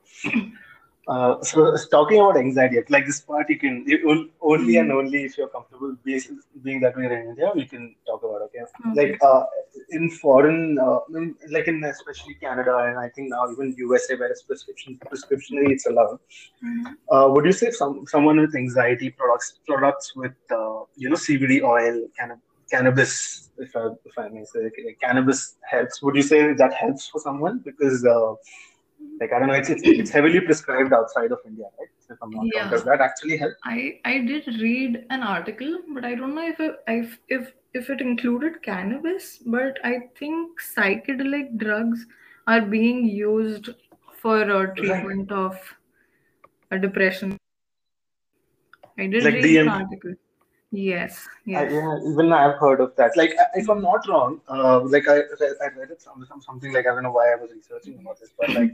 Uh, 1.08 1.42
so 1.42 1.74
talking 1.90 2.20
about 2.20 2.36
anxiety, 2.36 2.80
like 2.88 3.04
this 3.06 3.20
part, 3.22 3.48
you 3.48 3.58
can 3.58 3.82
you, 3.86 4.30
only 4.40 4.76
and 4.76 4.90
Mhm. 4.90 4.98
only 4.98 5.24
if 5.24 5.36
you're 5.36 5.48
comfortable 5.48 5.96
being, 6.04 6.20
being 6.62 6.78
that 6.80 6.94
we're 6.96 7.12
in 7.12 7.30
India, 7.30 7.50
we 7.56 7.64
can 7.66 7.96
talk 8.06 8.22
about. 8.22 8.42
Okay, 8.42 8.60
Okay. 8.62 8.92
like 9.00 9.18
uh, 9.20 9.42
in 9.90 10.08
foreign, 10.10 10.78
uh, 10.78 11.00
like 11.50 11.66
in 11.66 11.82
especially 11.82 12.34
Canada 12.34 12.76
and 12.86 12.98
I 12.98 13.08
think 13.08 13.30
now 13.30 13.50
even 13.50 13.74
USA, 13.78 14.14
where 14.16 14.30
it's 14.30 14.42
prescription 14.42 14.96
prescriptionally 15.10 15.70
it's 15.74 15.86
allowed. 15.86 16.20
Mm-hmm. 16.64 16.86
Uh, 17.10 17.28
would 17.32 17.46
you 17.46 17.52
say 17.52 17.72
some 17.72 18.06
someone 18.06 18.38
with 18.40 18.54
anxiety 18.54 19.10
products 19.10 19.58
products 19.66 20.12
with 20.14 20.36
uh, 20.52 20.80
you 20.96 21.08
know 21.10 21.16
CBD 21.16 21.62
oil, 21.62 22.06
canna- 22.16 22.40
cannabis, 22.70 23.50
if 23.58 23.74
I 23.74 23.88
if 24.04 24.16
I 24.16 24.28
may 24.28 24.44
say, 24.44 24.70
cannabis 25.02 25.56
helps? 25.68 26.00
Would 26.02 26.14
you 26.14 26.22
say 26.22 26.52
that 26.52 26.72
helps 26.74 27.08
for 27.08 27.20
someone 27.20 27.58
because 27.64 28.06
uh, 28.06 28.34
like 29.20 29.32
I 29.32 29.38
don't 29.38 29.48
know, 29.48 29.54
it's, 29.54 29.70
it's, 29.70 29.82
it's 29.84 30.10
heavily 30.10 30.40
prescribed 30.40 30.92
outside 30.92 31.32
of 31.32 31.38
India, 31.46 31.66
right? 31.78 31.88
If 32.10 32.18
I'm 32.22 32.30
not 32.30 32.44
yeah. 32.52 32.62
wrong, 32.62 32.70
does 32.70 32.84
that 32.84 33.00
actually 33.00 33.36
help? 33.36 33.54
I 33.64 34.00
I 34.04 34.18
did 34.18 34.46
read 34.60 35.06
an 35.10 35.22
article, 35.22 35.78
but 35.94 36.04
I 36.04 36.14
don't 36.14 36.34
know 36.34 36.46
if 36.46 36.60
it, 36.60 36.76
if 36.86 37.18
if 37.28 37.52
if 37.74 37.90
it 37.90 38.00
included 38.00 38.62
cannabis. 38.62 39.38
But 39.44 39.78
I 39.84 40.08
think 40.18 40.60
psychedelic 40.60 41.56
drugs 41.58 42.06
are 42.46 42.60
being 42.60 43.06
used 43.06 43.70
for 44.20 44.44
treatment 44.76 45.30
right. 45.30 45.38
of 45.38 45.56
a 46.70 46.78
depression. 46.78 47.36
I 48.98 49.06
did 49.06 49.24
like 49.24 49.34
read 49.34 49.44
DM- 49.44 49.62
an 49.62 49.68
article. 49.68 50.14
Yes, 50.74 51.28
yes. 51.44 51.70
I, 51.70 51.74
yeah, 51.74 51.98
even 52.10 52.32
I've 52.32 52.58
heard 52.58 52.80
of 52.80 52.96
that. 52.96 53.14
Like, 53.14 53.34
if 53.54 53.68
I'm 53.68 53.82
not 53.82 54.08
wrong, 54.08 54.40
uh, 54.48 54.80
like 54.80 55.06
I, 55.06 55.18
I 55.18 55.68
read 55.76 55.90
it 55.90 56.00
some, 56.00 56.26
something 56.40 56.72
like 56.72 56.86
I 56.86 56.94
don't 56.94 57.02
know 57.02 57.10
why 57.10 57.30
I 57.30 57.36
was 57.36 57.50
researching 57.54 57.98
about 58.00 58.18
this, 58.18 58.30
but 58.38 58.48
like 58.48 58.70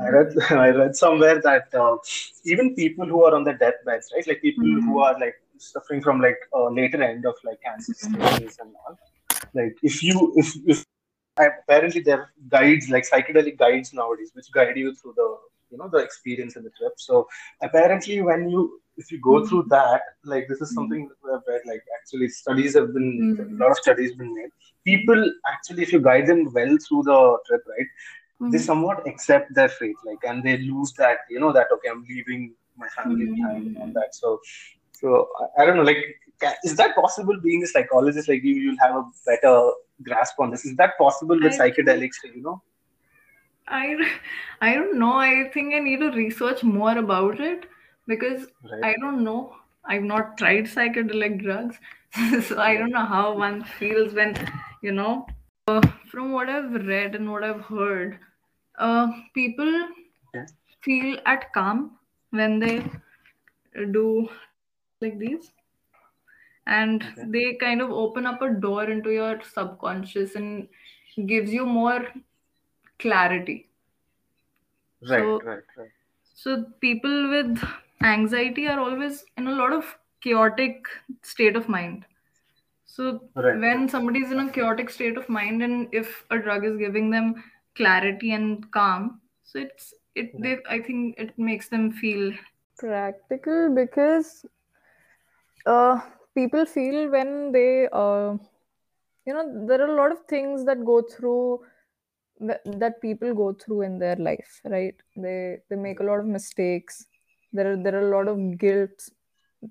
I 0.00 0.08
read 0.08 0.32
I 0.50 0.68
read 0.70 0.96
somewhere 0.96 1.42
that 1.42 1.74
uh, 1.74 1.98
even 2.44 2.74
people 2.74 3.04
who 3.04 3.22
are 3.24 3.34
on 3.34 3.44
the 3.44 3.52
deathbeds, 3.52 4.10
right, 4.14 4.26
like 4.26 4.40
people 4.40 4.64
mm-hmm. 4.64 4.88
who 4.88 5.00
are 5.00 5.12
like 5.20 5.34
suffering 5.58 6.00
from 6.00 6.22
like 6.22 6.38
uh, 6.54 6.70
later 6.70 7.02
end 7.02 7.26
of 7.26 7.34
like 7.44 7.60
cancer 7.60 7.92
mm-hmm. 7.92 8.36
stages 8.36 8.58
and 8.58 8.74
all, 8.86 8.98
like 9.52 9.76
if 9.82 10.02
you 10.02 10.32
if 10.36 10.56
if 10.66 10.86
apparently 11.36 12.00
there 12.00 12.20
are 12.20 12.32
guides 12.48 12.88
like 12.88 13.06
psychedelic 13.06 13.58
guides 13.58 13.92
nowadays 13.92 14.30
which 14.32 14.50
guide 14.52 14.76
you 14.76 14.94
through 14.94 15.12
the 15.16 15.36
you 15.72 15.78
know 15.78 15.88
the 15.88 15.98
experience 15.98 16.56
and 16.56 16.64
the 16.64 16.70
trip. 16.70 16.92
So 16.96 17.28
apparently 17.60 18.22
when 18.22 18.48
you 18.48 18.81
if 18.96 19.10
you 19.10 19.18
go 19.20 19.44
through 19.46 19.64
that, 19.68 20.02
like 20.24 20.48
this 20.48 20.60
is 20.60 20.70
hmm. 20.70 20.74
something 20.74 21.10
I've 21.24 21.40
read, 21.46 21.62
like 21.66 21.82
actually 21.98 22.28
studies 22.28 22.74
have 22.74 22.92
been, 22.92 23.36
mm. 23.38 23.52
a 23.52 23.62
lot 23.62 23.70
of 23.70 23.78
studies 23.78 24.14
been 24.14 24.34
made. 24.34 24.50
People 24.84 25.32
actually, 25.50 25.82
if 25.82 25.92
you 25.92 26.00
guide 26.00 26.26
them 26.26 26.52
well 26.52 26.76
through 26.86 27.04
the 27.04 27.38
trip, 27.46 27.62
right, 27.66 27.86
mm. 28.40 28.52
they 28.52 28.58
somewhat 28.58 29.06
accept 29.06 29.54
their 29.54 29.68
fate, 29.68 29.96
like, 30.04 30.18
and 30.24 30.42
they 30.42 30.58
lose 30.58 30.92
that, 30.94 31.18
you 31.30 31.40
know, 31.40 31.52
that 31.52 31.68
okay, 31.72 31.88
I'm 31.88 32.04
leaving 32.08 32.54
my 32.76 32.88
family 32.88 33.26
mm. 33.26 33.36
behind 33.36 33.76
and 33.78 33.94
that. 33.94 34.14
So, 34.14 34.40
so 34.92 35.28
I, 35.40 35.62
I 35.62 35.66
don't 35.66 35.76
know, 35.76 35.82
like, 35.82 36.04
is 36.64 36.76
that 36.76 36.94
possible? 36.94 37.40
Being 37.40 37.62
a 37.62 37.66
psychologist, 37.66 38.28
like 38.28 38.42
you, 38.42 38.54
you'll 38.54 38.78
have 38.80 38.96
a 38.96 39.04
better 39.24 39.70
grasp 40.02 40.38
on 40.40 40.50
this. 40.50 40.64
Is 40.64 40.76
that 40.76 40.98
possible 40.98 41.38
with 41.40 41.54
I 41.60 41.70
psychedelics? 41.70 42.16
Think, 42.20 42.36
you 42.36 42.42
know. 42.42 42.62
I, 43.68 43.96
I 44.60 44.74
don't 44.74 44.98
know. 44.98 45.12
I 45.12 45.50
think 45.54 45.72
I 45.72 45.78
need 45.78 46.00
to 46.00 46.10
research 46.10 46.62
more 46.64 46.98
about 46.98 47.40
it 47.40 47.66
because 48.06 48.46
right. 48.70 48.84
I 48.84 48.94
don't 49.00 49.24
know. 49.24 49.56
I've 49.84 50.02
not 50.02 50.38
tried 50.38 50.64
psychedelic 50.64 51.42
drugs, 51.42 51.76
so 52.46 52.60
I 52.60 52.76
don't 52.76 52.90
know 52.90 53.04
how 53.04 53.36
one 53.36 53.64
feels 53.64 54.14
when, 54.14 54.36
you 54.80 54.92
know, 54.92 55.26
uh, 55.66 55.80
from 56.10 56.32
what 56.32 56.48
I've 56.48 56.72
read 56.86 57.14
and 57.14 57.30
what 57.30 57.42
I've 57.42 57.62
heard, 57.62 58.18
uh, 58.78 59.08
people 59.34 59.88
yeah. 60.34 60.46
feel 60.82 61.18
at 61.26 61.52
calm 61.52 61.98
when 62.30 62.58
they 62.58 62.84
do 63.74 64.28
like 65.00 65.18
these 65.18 65.50
and 66.66 67.02
okay. 67.02 67.24
they 67.28 67.54
kind 67.54 67.80
of 67.80 67.90
open 67.90 68.26
up 68.26 68.40
a 68.42 68.50
door 68.50 68.84
into 68.84 69.10
your 69.10 69.40
subconscious 69.52 70.36
and 70.36 70.68
gives 71.26 71.52
you 71.52 71.66
more 71.66 72.06
clarity 72.98 73.68
right 75.08 75.20
so, 75.20 75.40
right 75.40 75.64
right 75.76 75.90
so 76.34 76.64
people 76.80 77.30
with 77.30 77.62
anxiety 78.04 78.68
are 78.68 78.78
always 78.80 79.24
in 79.36 79.46
a 79.46 79.52
lot 79.52 79.72
of 79.72 79.96
chaotic 80.22 80.86
state 81.22 81.56
of 81.56 81.68
mind. 81.68 82.04
So 82.84 83.28
right. 83.34 83.58
when 83.58 83.88
somebody 83.88 84.20
is 84.20 84.32
in 84.32 84.40
a 84.40 84.50
chaotic 84.50 84.90
state 84.90 85.16
of 85.16 85.28
mind 85.28 85.62
and 85.62 85.88
if 85.92 86.24
a 86.30 86.38
drug 86.38 86.64
is 86.64 86.76
giving 86.76 87.10
them 87.10 87.42
clarity 87.74 88.32
and 88.32 88.70
calm 88.70 89.20
so 89.42 89.58
it's 89.58 89.94
it 90.14 90.30
they 90.40 90.58
i 90.68 90.78
think 90.78 91.18
it 91.18 91.38
makes 91.38 91.68
them 91.68 91.90
feel 91.90 92.32
practical 92.78 93.74
because 93.74 94.44
uh 95.66 96.00
people 96.34 96.66
feel 96.66 97.10
when 97.10 97.52
they 97.52 97.88
uh 97.92 98.36
you 99.26 99.32
know 99.34 99.66
there 99.66 99.80
are 99.80 99.92
a 99.92 99.96
lot 99.96 100.12
of 100.12 100.20
things 100.28 100.64
that 100.64 100.84
go 100.84 101.02
through 101.02 101.60
that 102.40 103.00
people 103.00 103.32
go 103.34 103.52
through 103.52 103.82
in 103.82 103.98
their 103.98 104.16
life 104.16 104.60
right? 104.64 104.96
They 105.16 105.58
they 105.70 105.76
make 105.76 106.00
a 106.00 106.02
lot 106.02 106.18
of 106.18 106.26
mistakes 106.26 107.06
there 107.52 107.72
are 107.72 107.76
there 107.76 107.96
are 107.96 108.08
a 108.08 108.16
lot 108.16 108.28
of 108.28 108.58
guilt 108.58 109.08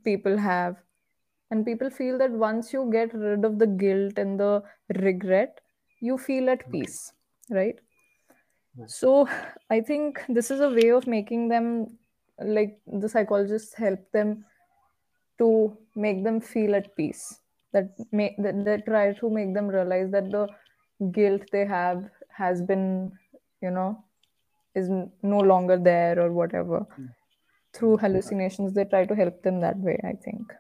people 0.04 0.38
have. 0.38 0.78
And 1.50 1.66
people 1.66 1.90
feel 1.90 2.18
that 2.18 2.32
once 2.32 2.72
you 2.72 2.90
get 2.92 3.14
rid 3.14 3.44
of 3.44 3.60
the 3.60 3.68
guilt 3.68 4.18
and 4.18 4.40
the 4.40 4.64
regret 5.00 5.60
you 6.00 6.18
feel 6.18 6.50
at 6.50 6.70
peace 6.72 7.12
right? 7.50 7.78
So 8.88 9.28
i 9.70 9.82
think 9.82 10.22
this 10.30 10.50
is 10.50 10.62
a 10.62 10.70
way 10.70 10.90
of 10.92 11.08
making 11.08 11.50
them 11.50 11.98
like 12.40 12.80
the 12.88 13.10
psychologists 13.10 13.74
help 13.74 14.00
them 14.14 14.46
to 15.40 15.78
make 15.96 16.24
them 16.24 16.40
feel 16.40 16.74
at 16.74 16.96
peace 16.96 17.40
that 17.74 17.90
may 18.12 18.34
that 18.38 18.64
they 18.64 18.78
try 18.78 19.12
to 19.14 19.30
make 19.30 19.54
them 19.54 19.68
realize 19.68 20.10
that 20.12 20.32
the 20.32 20.48
guilt 21.12 21.42
they 21.52 21.66
have 21.66 22.10
has 22.30 22.62
been 22.62 23.12
you 23.62 23.72
know 23.72 24.04
is 24.74 24.90
no 25.22 25.40
longer 25.40 25.78
there 25.78 26.18
or 26.20 26.32
whatever. 26.32 26.88
Mm 26.98 27.10
through 27.74 27.98
hallucinations 27.98 28.74
they 28.74 28.86
try 28.86 29.06
to 29.06 29.16
help 29.16 29.42
them 29.44 29.60
that 29.62 29.78
way 29.78 30.00
i 30.04 30.14
think 30.26 30.54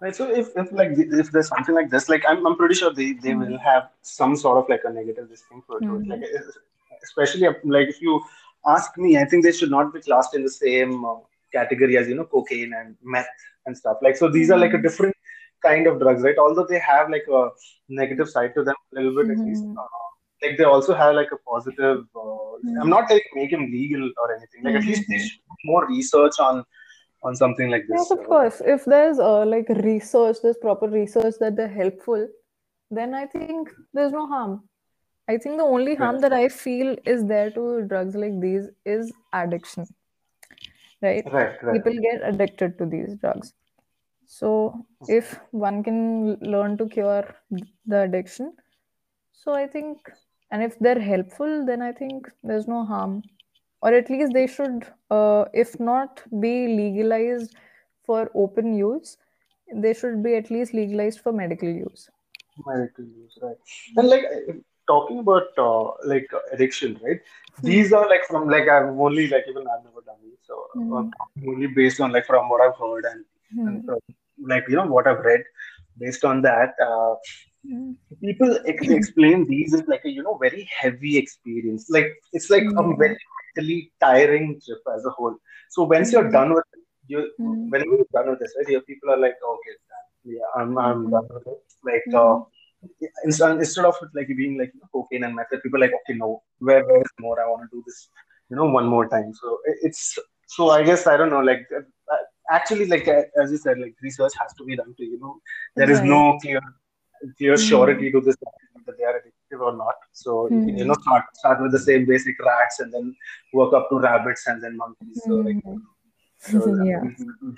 right 0.00 0.14
so 0.14 0.30
if, 0.30 0.48
if 0.56 0.72
like 0.72 0.90
if 0.96 1.30
there's 1.32 1.48
something 1.48 1.74
like 1.74 1.90
this 1.90 2.08
like 2.08 2.24
i'm, 2.28 2.46
I'm 2.46 2.56
pretty 2.56 2.74
sure 2.74 2.92
they, 2.92 3.12
they 3.12 3.32
mm. 3.32 3.40
will 3.40 3.58
have 3.58 3.90
some 4.02 4.36
sort 4.36 4.58
of 4.58 4.68
like 4.68 4.82
a 4.84 4.92
negative 4.92 5.28
this 5.28 5.42
thing 5.42 5.62
for 5.66 5.80
mm. 5.80 6.06
like 6.08 6.22
especially 7.02 7.48
like 7.64 7.88
if 7.88 8.00
you 8.00 8.20
ask 8.66 8.96
me 8.96 9.16
i 9.18 9.24
think 9.24 9.44
they 9.44 9.52
should 9.52 9.70
not 9.70 9.92
be 9.92 10.00
classed 10.00 10.34
in 10.34 10.42
the 10.42 10.50
same 10.50 11.04
uh, 11.04 11.16
category 11.52 11.96
as 11.96 12.08
you 12.08 12.14
know 12.14 12.24
cocaine 12.24 12.72
and 12.74 12.96
meth 13.02 13.26
and 13.66 13.76
stuff 13.76 13.98
like 14.02 14.16
so 14.16 14.28
these 14.28 14.50
are 14.50 14.58
like 14.58 14.74
a 14.74 14.76
hmm. 14.76 14.82
different 14.82 15.14
kind 15.64 15.86
of 15.86 15.98
drugs 15.98 16.22
right 16.22 16.38
although 16.38 16.66
they 16.68 16.78
have 16.78 17.10
like 17.10 17.26
a 17.32 17.48
negative 17.88 18.28
side 18.28 18.52
to 18.54 18.62
them 18.62 18.74
a 18.92 18.96
little 18.96 19.14
bit 19.14 19.30
at 19.30 19.44
least 19.44 19.64
uh, 19.64 19.86
like 20.42 20.56
they 20.56 20.64
also 20.64 20.94
have 20.94 21.14
like 21.14 21.32
a 21.32 21.38
positive 21.50 22.04
uh, 22.16 22.47
mm. 22.64 22.80
i'm 22.80 22.90
not 22.90 23.10
like 23.10 23.24
make 23.34 23.50
him 23.50 23.70
legal 23.70 24.04
or 24.22 24.34
anything 24.36 24.62
like 24.64 24.74
mm-hmm. 24.74 24.82
at 24.82 24.88
least 24.88 25.04
they 25.08 25.18
should 25.18 25.38
do 25.38 25.56
more 25.64 25.86
research 25.88 26.38
on 26.38 26.64
on 27.22 27.34
something 27.34 27.70
like 27.70 27.82
this 27.88 27.98
yes 27.98 28.10
of 28.10 28.24
course 28.24 28.62
if 28.64 28.84
there's 28.84 29.18
uh, 29.18 29.44
like 29.44 29.68
research 29.68 30.36
there's 30.42 30.56
proper 30.56 30.88
research 30.88 31.34
that 31.40 31.56
they're 31.56 31.76
helpful 31.82 32.26
then 32.90 33.14
i 33.14 33.26
think 33.26 33.70
there's 33.92 34.12
no 34.12 34.26
harm 34.26 34.62
i 35.28 35.36
think 35.36 35.58
the 35.58 35.64
only 35.64 35.94
harm 35.94 36.14
right. 36.14 36.22
that 36.22 36.32
i 36.32 36.48
feel 36.48 36.96
is 37.04 37.24
there 37.26 37.50
to 37.50 37.82
drugs 37.88 38.14
like 38.14 38.38
these 38.40 38.68
is 38.84 39.12
addiction 39.32 39.86
right, 41.02 41.24
right, 41.32 41.62
right. 41.62 41.74
people 41.74 42.00
get 42.00 42.20
addicted 42.22 42.78
to 42.78 42.86
these 42.86 43.16
drugs 43.16 43.52
so 44.26 44.86
if 45.08 45.38
one 45.50 45.82
can 45.82 46.34
learn 46.54 46.76
to 46.78 46.86
cure 46.86 47.34
the 47.86 48.02
addiction 48.02 48.52
so 49.32 49.54
i 49.54 49.66
think 49.66 50.10
and 50.50 50.62
if 50.62 50.78
they're 50.78 51.00
helpful 51.00 51.64
then 51.66 51.82
i 51.82 51.92
think 51.92 52.30
there's 52.42 52.68
no 52.68 52.84
harm 52.84 53.22
or 53.82 53.92
at 53.94 54.10
least 54.10 54.32
they 54.32 54.46
should 54.46 54.86
uh, 55.10 55.44
if 55.52 55.78
not 55.78 56.22
be 56.40 56.54
legalized 56.76 57.54
for 58.04 58.30
open 58.34 58.74
use 58.74 59.16
they 59.74 59.92
should 59.94 60.22
be 60.22 60.34
at 60.34 60.50
least 60.50 60.74
legalized 60.74 61.20
for 61.20 61.32
medical 61.32 61.68
use 61.68 62.08
medical 62.66 63.04
use 63.04 63.38
right 63.42 63.56
and 63.96 64.08
like 64.08 64.24
talking 64.86 65.18
about 65.18 65.58
uh, 65.58 65.90
like 66.12 66.28
addiction 66.52 66.98
right 67.02 67.20
mm. 67.20 67.62
these 67.62 67.92
are 67.92 68.08
like 68.08 68.24
from 68.30 68.48
like 68.48 68.68
i've 68.68 68.88
only 69.08 69.28
like 69.28 69.44
even 69.48 69.66
i've 69.72 69.84
never 69.84 70.02
done 70.06 70.22
these 70.22 70.38
so 70.46 70.64
mm. 70.76 71.10
only 71.46 71.66
based 71.66 72.00
on 72.00 72.10
like 72.10 72.26
from 72.26 72.48
what 72.48 72.62
i've 72.62 72.78
heard 72.84 73.04
and, 73.04 73.24
mm. 73.56 73.68
and 73.68 73.84
from, 73.84 73.98
like 74.52 74.64
you 74.68 74.76
know 74.76 74.86
what 74.86 75.06
i've 75.06 75.24
read 75.30 75.44
based 75.98 76.24
on 76.24 76.42
that 76.42 76.74
uh. 76.90 77.14
People 78.20 78.58
ex- 78.66 78.88
explain 78.88 79.46
these 79.46 79.74
as 79.74 79.86
like 79.86 80.04
a 80.04 80.10
you 80.10 80.22
know 80.22 80.38
very 80.40 80.68
heavy 80.78 81.16
experience. 81.18 81.90
Like 81.90 82.12
it's 82.32 82.50
like 82.50 82.62
mm. 82.62 82.78
a 82.78 82.96
very 82.96 83.16
mentally 83.56 83.92
tiring 84.00 84.60
trip 84.64 84.82
as 84.94 85.04
a 85.04 85.10
whole. 85.10 85.36
So 85.70 85.84
once 85.84 86.12
you're 86.12 86.30
done 86.30 86.54
with 86.54 86.64
it, 86.72 86.84
you 87.08 87.30
mm. 87.40 87.70
whenever 87.70 87.96
you're 87.96 88.12
done 88.12 88.30
with 88.30 88.38
this, 88.38 88.54
right? 88.58 88.68
Your 88.68 88.82
people 88.82 89.10
are 89.10 89.18
like, 89.18 89.34
okay, 89.54 89.74
yeah, 90.24 90.48
I'm 90.56 90.78
I'm 90.78 91.06
mm. 91.06 91.10
done 91.10 91.28
with 91.30 91.46
it. 91.46 91.62
Like 91.84 92.14
uh, 92.14 92.40
instead, 93.24 93.58
instead 93.58 93.84
of 93.84 93.96
it 94.02 94.08
like 94.14 94.28
being 94.28 94.58
like 94.58 94.72
you 94.74 94.80
know, 94.80 94.88
cocaine 94.92 95.24
and 95.24 95.34
method, 95.34 95.62
people 95.62 95.78
are 95.78 95.86
like, 95.86 95.94
okay, 96.00 96.16
no, 96.16 96.42
where, 96.58 96.84
where 96.86 97.00
is 97.00 97.12
more? 97.20 97.40
I 97.42 97.48
want 97.48 97.62
to 97.62 97.76
do 97.76 97.82
this, 97.86 98.08
you 98.50 98.56
know, 98.56 98.66
one 98.66 98.86
more 98.86 99.08
time. 99.08 99.32
So 99.34 99.58
it's 99.82 100.18
so 100.46 100.70
I 100.70 100.82
guess 100.82 101.06
I 101.06 101.16
don't 101.16 101.30
know, 101.30 101.40
like 101.40 101.66
uh, 101.76 102.16
actually, 102.50 102.86
like 102.86 103.08
uh, 103.08 103.22
as 103.42 103.50
you 103.50 103.58
said, 103.58 103.78
like 103.78 103.94
research 104.02 104.32
has 104.40 104.54
to 104.54 104.64
be 104.64 104.76
done 104.76 104.94
to 104.96 105.04
you 105.04 105.18
know, 105.18 105.40
there 105.76 105.90
is 105.90 106.00
no 106.02 106.38
clear 106.40 106.60
clear 107.36 107.56
surety 107.56 108.10
to 108.12 108.20
this 108.20 108.36
whether 108.88 108.96
they 108.98 109.04
are 109.04 109.20
addictive 109.20 109.60
or 109.60 109.76
not. 109.76 109.94
So 110.12 110.48
mm-hmm. 110.50 110.68
you 110.68 110.84
know, 110.84 110.94
start 111.02 111.24
start 111.34 111.62
with 111.62 111.72
the 111.72 111.78
same 111.78 112.06
basic 112.06 112.38
rats 112.44 112.80
and 112.80 112.92
then 112.92 113.14
work 113.52 113.72
up 113.74 113.88
to 113.90 113.98
rabbits 113.98 114.46
and 114.46 114.62
then 114.62 114.76
monkeys. 114.76 115.22
So, 115.24 115.34
like, 115.34 115.56
mm-hmm. 115.56 115.78
so 116.38 116.58
that, 116.58 116.86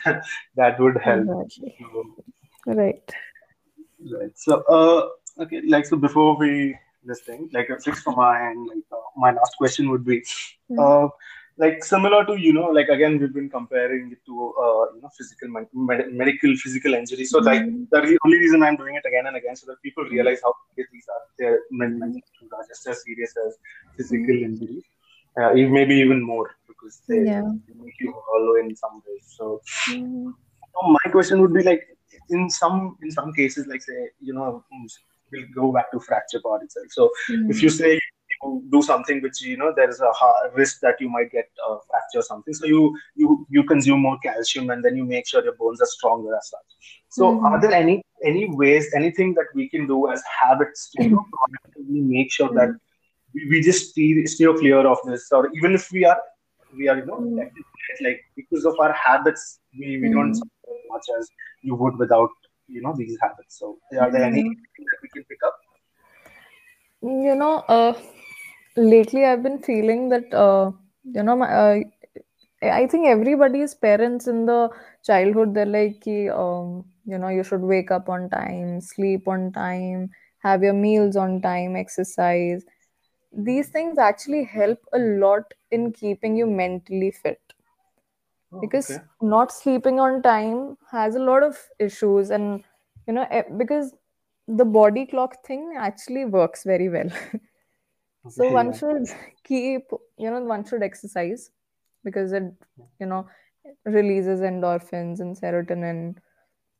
yeah. 0.06 0.20
that 0.56 0.80
would 0.80 0.96
help. 0.98 1.26
Exactly. 1.44 1.76
So, 1.80 2.72
right. 2.74 3.12
Right. 4.12 4.38
So, 4.38 4.62
uh, 4.68 5.42
okay, 5.42 5.62
like 5.66 5.86
so 5.86 5.96
before 5.96 6.36
we 6.36 6.76
this 7.04 7.20
thing, 7.22 7.48
like 7.52 7.68
a 7.70 7.78
fix 7.78 8.02
for 8.02 8.14
my 8.14 8.50
end, 8.50 8.68
like 8.68 8.84
uh, 8.92 8.96
my 9.16 9.32
last 9.32 9.56
question 9.56 9.90
would 9.90 10.04
be, 10.04 10.20
mm-hmm. 10.70 10.78
uh, 10.78 11.08
like 11.62 11.84
similar 11.84 12.20
to 12.28 12.34
you 12.44 12.52
know 12.56 12.68
like 12.76 12.88
again 12.96 13.18
we've 13.20 13.34
been 13.38 13.50
comparing 13.56 14.04
it 14.14 14.20
to 14.28 14.34
uh, 14.64 14.84
you 14.94 15.00
know 15.02 15.10
physical 15.18 15.48
med- 15.54 16.12
medical 16.20 16.52
physical 16.64 16.94
injury 17.00 17.26
so 17.32 17.38
like 17.38 17.62
mm-hmm. 17.62 17.84
that's 17.92 18.08
the 18.12 18.18
only 18.24 18.38
reason 18.44 18.62
i'm 18.62 18.78
doing 18.82 18.94
it 19.00 19.06
again 19.10 19.26
and 19.30 19.36
again 19.40 19.56
so 19.60 19.66
that 19.70 19.80
people 19.86 20.04
realize 20.04 20.40
how 20.44 20.52
serious 20.74 20.90
these 20.94 21.08
are 21.14 21.22
they're 21.38 21.60
mental 21.70 22.08
are 22.58 22.66
just 22.72 22.86
as 22.92 23.02
serious 23.04 23.34
as 23.46 23.58
physical 23.96 24.36
mm-hmm. 24.36 24.48
injuries 24.48 24.84
uh, 25.40 25.50
maybe 25.78 25.94
even 25.94 26.20
more 26.22 26.50
because 26.66 27.02
they, 27.08 27.22
yeah. 27.24 27.42
they 27.66 27.74
make 27.84 27.98
you 28.00 28.12
hollow 28.28 28.56
in 28.62 28.74
some 28.74 29.02
ways 29.06 29.24
so, 29.38 29.60
mm-hmm. 29.90 30.30
so 30.72 30.96
my 30.98 31.10
question 31.12 31.40
would 31.42 31.52
be 31.52 31.62
like 31.62 31.82
in 32.30 32.48
some 32.48 32.96
in 33.02 33.10
some 33.10 33.32
cases 33.32 33.66
like 33.66 33.82
say 33.82 34.08
you 34.20 34.32
know 34.32 34.64
we'll 35.32 35.46
go 35.54 35.72
back 35.72 35.90
to 35.92 36.00
fracture 36.00 36.40
part 36.40 36.62
itself 36.62 36.86
so 36.90 37.10
mm-hmm. 37.28 37.50
if 37.50 37.62
you 37.62 37.68
say 37.68 37.99
do 38.70 38.80
something 38.82 39.20
which 39.20 39.42
you 39.42 39.56
know 39.56 39.72
there 39.76 39.88
is 39.88 40.00
a 40.00 40.10
risk 40.54 40.80
that 40.80 41.00
you 41.00 41.08
might 41.08 41.30
get 41.30 41.48
a 41.68 41.76
fracture 41.88 42.20
or 42.20 42.22
something 42.22 42.54
so 42.54 42.66
you 42.66 42.96
you 43.14 43.46
you 43.50 43.62
consume 43.64 44.00
more 44.00 44.18
calcium 44.22 44.70
and 44.70 44.84
then 44.84 44.96
you 44.96 45.04
make 45.04 45.26
sure 45.26 45.44
your 45.44 45.56
bones 45.56 45.80
are 45.80 45.86
stronger 45.86 46.34
as 46.34 46.48
such 46.48 46.94
so 47.08 47.24
mm-hmm. 47.24 47.44
are 47.46 47.60
there 47.60 47.72
any 47.72 48.02
any 48.24 48.48
ways 48.50 48.90
anything 48.94 49.34
that 49.34 49.46
we 49.54 49.68
can 49.68 49.86
do 49.86 50.10
as 50.10 50.22
habits 50.40 50.90
to 50.90 51.04
you 51.04 51.10
know, 51.10 51.24
make 52.16 52.32
sure 52.32 52.50
that 52.54 52.70
we, 53.34 53.46
we 53.50 53.60
just 53.60 53.90
steer, 53.90 54.26
steer 54.26 54.54
clear 54.54 54.86
of 54.86 54.98
this 55.06 55.30
or 55.32 55.50
even 55.54 55.74
if 55.74 55.90
we 55.92 56.04
are 56.04 56.20
we 56.76 56.88
are 56.88 56.96
you 56.96 57.06
know 57.06 57.16
mm-hmm. 57.16 58.04
like 58.04 58.20
because 58.36 58.64
of 58.64 58.74
our 58.80 58.92
habits 58.92 59.60
we, 59.78 59.98
we 59.98 60.08
mm-hmm. 60.08 60.14
don't 60.14 60.34
suffer 60.34 60.70
as 60.70 60.84
much 60.88 61.06
as 61.18 61.28
you 61.62 61.74
would 61.74 61.96
without 61.98 62.30
you 62.68 62.80
know 62.80 62.94
these 62.96 63.18
habits 63.20 63.58
so 63.58 63.76
are 64.00 64.10
there 64.10 64.24
any 64.24 64.42
mm-hmm. 64.42 64.84
that 64.90 64.98
we 65.02 65.08
can 65.10 65.24
pick 65.24 65.38
up 65.46 65.56
you 67.02 67.34
know 67.34 67.64
uh 67.68 67.92
lately 68.80 69.24
i've 69.24 69.42
been 69.42 69.58
feeling 69.62 70.08
that 70.08 70.32
uh, 70.34 70.70
you 71.04 71.22
know 71.22 71.36
my, 71.36 71.48
uh, 71.62 71.80
i 72.62 72.86
think 72.86 73.06
everybody's 73.06 73.74
parents 73.74 74.26
in 74.26 74.46
the 74.46 74.68
childhood 75.04 75.54
they're 75.54 75.66
like 75.66 76.06
um, 76.44 76.84
you 77.04 77.18
know 77.18 77.28
you 77.28 77.42
should 77.42 77.60
wake 77.60 77.90
up 77.90 78.08
on 78.08 78.28
time 78.30 78.80
sleep 78.80 79.28
on 79.28 79.52
time 79.52 80.10
have 80.42 80.62
your 80.62 80.72
meals 80.72 81.16
on 81.16 81.40
time 81.42 81.76
exercise. 81.76 82.64
These 83.32 83.68
things 83.68 83.98
actually 83.98 84.44
help 84.44 84.78
a 84.94 84.98
lot 84.98 85.52
in 85.70 85.92
keeping 85.92 86.34
you 86.36 86.46
mentally 86.46 87.10
fit. 87.10 87.40
Oh, 88.52 88.60
because 88.60 88.90
okay. 88.90 89.04
not 89.22 89.52
sleeping 89.52 90.00
on 90.00 90.22
time 90.22 90.76
has 90.90 91.14
a 91.14 91.18
lot 91.20 91.42
of 91.42 91.56
issues 91.78 92.30
and 92.30 92.64
you 93.06 93.12
know 93.12 93.26
because 93.56 93.92
the 94.48 94.64
body 94.64 95.06
clock 95.06 95.36
thing 95.46 95.74
actually 95.78 96.24
works 96.24 96.64
very 96.64 96.88
well 96.88 97.08
so 98.28 98.50
one 98.50 98.72
should 98.76 99.06
keep 99.44 99.90
you 100.18 100.30
know 100.30 100.40
one 100.40 100.64
should 100.64 100.82
exercise 100.82 101.50
because 102.04 102.32
it 102.32 102.52
you 102.98 103.06
know 103.06 103.26
releases 103.84 104.40
endorphins 104.40 105.20
and 105.20 105.36
serotonin. 105.36 106.16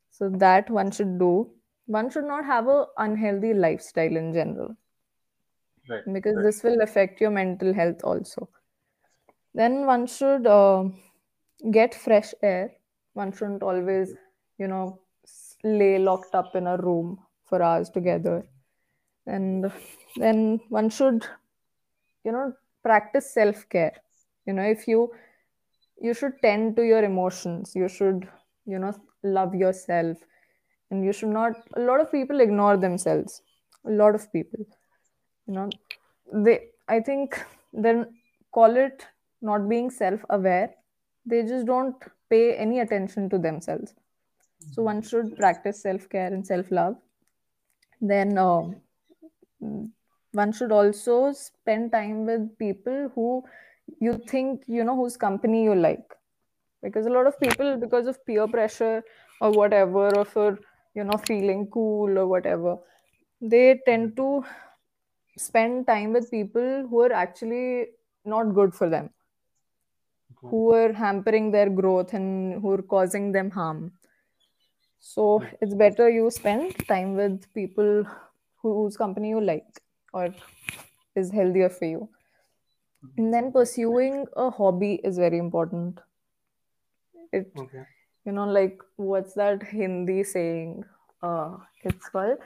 So 0.09 0.29
that 0.29 0.69
one 0.69 0.91
should 0.91 1.19
do. 1.19 1.49
One 1.85 2.09
should 2.09 2.25
not 2.25 2.45
have 2.45 2.67
a 2.67 2.85
unhealthy 2.97 3.53
lifestyle 3.53 4.15
in 4.15 4.33
general 4.33 4.75
right, 5.89 6.03
because 6.13 6.35
right. 6.35 6.43
this 6.43 6.63
will 6.63 6.81
affect 6.81 7.21
your 7.21 7.31
mental 7.31 7.73
health 7.73 8.03
also. 8.03 8.49
Then 9.53 9.85
one 9.85 10.07
should 10.07 10.47
uh, 10.47 10.85
get 11.71 11.93
fresh 11.93 12.33
air. 12.41 12.71
One 13.13 13.31
shouldn't 13.31 13.63
always 13.63 14.13
you 14.57 14.67
know 14.67 14.99
lay 15.63 15.97
locked 15.97 16.35
up 16.35 16.55
in 16.55 16.67
a 16.67 16.77
room 16.77 17.19
for 17.45 17.61
hours 17.61 17.89
together 17.89 18.45
and 19.25 19.71
then 20.17 20.59
one 20.69 20.89
should 20.89 21.25
you 22.23 22.31
know 22.31 22.53
practice 22.83 23.33
self 23.33 23.67
care 23.69 23.93
you 24.45 24.53
know 24.53 24.63
if 24.63 24.87
you 24.87 25.11
you 26.01 26.13
should 26.13 26.41
tend 26.41 26.75
to 26.75 26.83
your 26.83 27.03
emotions. 27.03 27.73
You 27.75 27.87
should 27.87 28.27
you 28.65 28.79
know 28.79 28.93
love 29.23 29.53
yourself. 29.55 30.17
And 30.89 31.05
you 31.05 31.13
should 31.13 31.29
not 31.29 31.53
a 31.75 31.81
lot 31.81 32.01
of 32.01 32.11
people 32.11 32.41
ignore 32.41 32.75
themselves. 32.75 33.41
A 33.85 33.91
lot 33.91 34.15
of 34.15 34.31
people 34.33 34.65
you 35.47 35.53
know. 35.53 35.69
They 36.33 36.59
i 36.87 36.99
think 36.99 37.43
then 37.73 38.05
call 38.51 38.75
it 38.75 39.05
not 39.41 39.67
being 39.69 39.89
self 39.89 40.21
aware 40.29 40.73
they 41.25 41.41
just 41.43 41.65
don't 41.65 41.95
pay 42.29 42.55
any 42.55 42.79
attention 42.79 43.29
to 43.29 43.37
themselves. 43.37 43.93
So 44.71 44.83
one 44.83 45.01
should 45.01 45.35
practice 45.37 45.81
self 45.81 46.09
care 46.09 46.27
and 46.33 46.45
self 46.45 46.71
love 46.71 46.95
then 48.01 48.37
uh, 48.37 48.61
one 50.33 50.51
should 50.51 50.71
also 50.71 51.31
spend 51.33 51.91
time 51.91 52.25
with 52.25 52.57
people 52.57 53.11
who 53.15 53.43
you 53.99 54.19
think 54.27 54.63
you 54.67 54.83
know 54.83 54.95
whose 54.95 55.17
company 55.17 55.63
you 55.63 55.75
like. 55.75 56.15
Because 56.81 57.05
a 57.05 57.09
lot 57.09 57.27
of 57.27 57.39
people 57.39 57.77
because 57.77 58.07
of 58.07 58.25
peer 58.25 58.47
pressure 58.47 59.03
or 59.39 59.51
whatever 59.51 60.15
or 60.15 60.25
for 60.25 60.59
you 60.95 61.03
know 61.03 61.17
feeling 61.27 61.67
cool 61.67 62.17
or 62.17 62.27
whatever 62.27 62.77
they 63.41 63.79
tend 63.85 64.15
to 64.15 64.43
spend 65.37 65.87
time 65.87 66.13
with 66.13 66.29
people 66.31 66.87
who 66.89 67.01
are 67.01 67.11
actually 67.13 67.87
not 68.25 68.53
good 68.53 68.73
for 68.73 68.89
them. 68.89 69.09
Who 70.43 70.73
are 70.73 70.91
hampering 70.93 71.51
their 71.51 71.69
growth 71.69 72.13
and 72.13 72.61
who 72.61 72.71
are 72.71 72.81
causing 72.81 73.31
them 73.31 73.51
harm. 73.51 73.93
So 74.99 75.43
it's 75.61 75.73
better 75.73 76.09
you 76.09 76.29
spend 76.31 76.87
time 76.87 77.15
with 77.15 77.51
people 77.53 78.05
whose 78.61 78.97
company 78.97 79.29
you 79.29 79.41
like 79.41 79.81
or 80.13 80.33
is 81.15 81.31
healthier 81.31 81.69
for 81.69 81.85
you. 81.85 82.09
And 83.17 83.33
then 83.33 83.51
pursuing 83.51 84.25
a 84.35 84.49
hobby 84.49 84.95
is 85.03 85.17
very 85.17 85.37
important. 85.37 85.99
It 87.31 87.51
okay. 87.57 87.83
you 88.25 88.31
know 88.31 88.45
like 88.45 88.79
what's 88.97 89.33
that 89.33 89.63
hindi 89.63 90.23
saying? 90.23 90.83
Uh 91.23 91.57
it's 91.83 92.09
called 92.09 92.37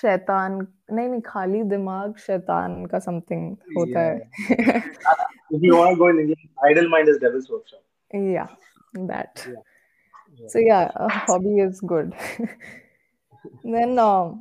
shaitan 0.00 0.66
nahi 0.90 1.08
nahi 1.12 1.22
khali 1.28 1.62
dimag 1.72 2.18
shaitan 2.24 2.76
ka 2.92 2.98
something 3.06 3.44
hota 3.76 4.04
hai 4.48 4.76
if 5.50 5.62
you 5.68 5.76
want 5.76 5.94
to 5.94 5.98
go 6.02 6.08
in 6.12 6.20
english 6.24 6.44
idle 6.70 6.88
mind 6.88 7.08
is 7.14 7.18
devil's 7.24 7.48
workshop. 7.54 7.82
Yeah 8.12 8.48
that. 8.94 9.46
Yeah. 9.46 9.54
Yeah. 10.36 10.48
so 10.48 10.58
yeah 10.58 10.90
a 10.96 11.08
hobby 11.08 11.58
is 11.58 11.80
good. 11.80 12.14
Then 13.64 13.98
uh, 13.98 14.32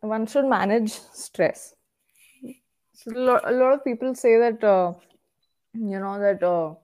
one 0.00 0.26
should 0.26 0.46
manage 0.46 0.92
stress. 0.92 1.74
So 2.94 3.12
a 3.44 3.52
lot 3.52 3.72
of 3.72 3.84
people 3.84 4.14
say 4.14 4.38
that 4.38 4.62
uh, 4.62 4.92
you 5.74 5.98
know 5.98 6.18
that 6.18 6.42
uh, 6.42 6.74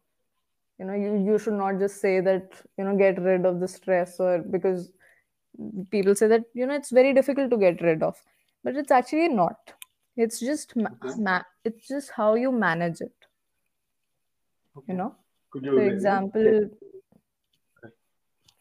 you 0.79 0.87
know 0.87 0.95
you, 0.95 1.25
you 1.25 1.39
should 1.39 1.55
not 1.55 1.79
just 1.79 2.01
say 2.01 2.21
that 2.21 2.53
you 2.79 2.85
know 2.85 2.97
get 2.97 3.21
rid 3.21 3.45
of 3.45 3.61
the 3.61 3.69
stress 3.69 4.19
or 4.21 4.39
because 4.39 4.91
people 5.91 6.15
say 6.15 6.27
that 6.29 6.45
you 6.55 6.67
know 6.67 6.75
it's 6.75 6.91
very 6.91 7.13
difficult 7.13 7.51
to 7.51 7.57
get 7.57 7.81
rid 7.83 8.03
of 8.03 8.17
but 8.65 8.77
it's 8.77 8.91
actually 8.91 9.29
not. 9.29 9.57
It's 10.17 10.41
just 10.41 10.75
ma- 10.75 10.89
ma- 11.19 11.43
it's 11.65 11.87
just 11.89 12.11
how 12.11 12.35
you 12.35 12.51
manage 12.51 13.03
it. 13.03 13.13
Okay. 14.77 14.93
you 14.93 14.99
know? 14.99 15.15
You 15.55 15.73
for 15.73 15.81
example 15.87 16.71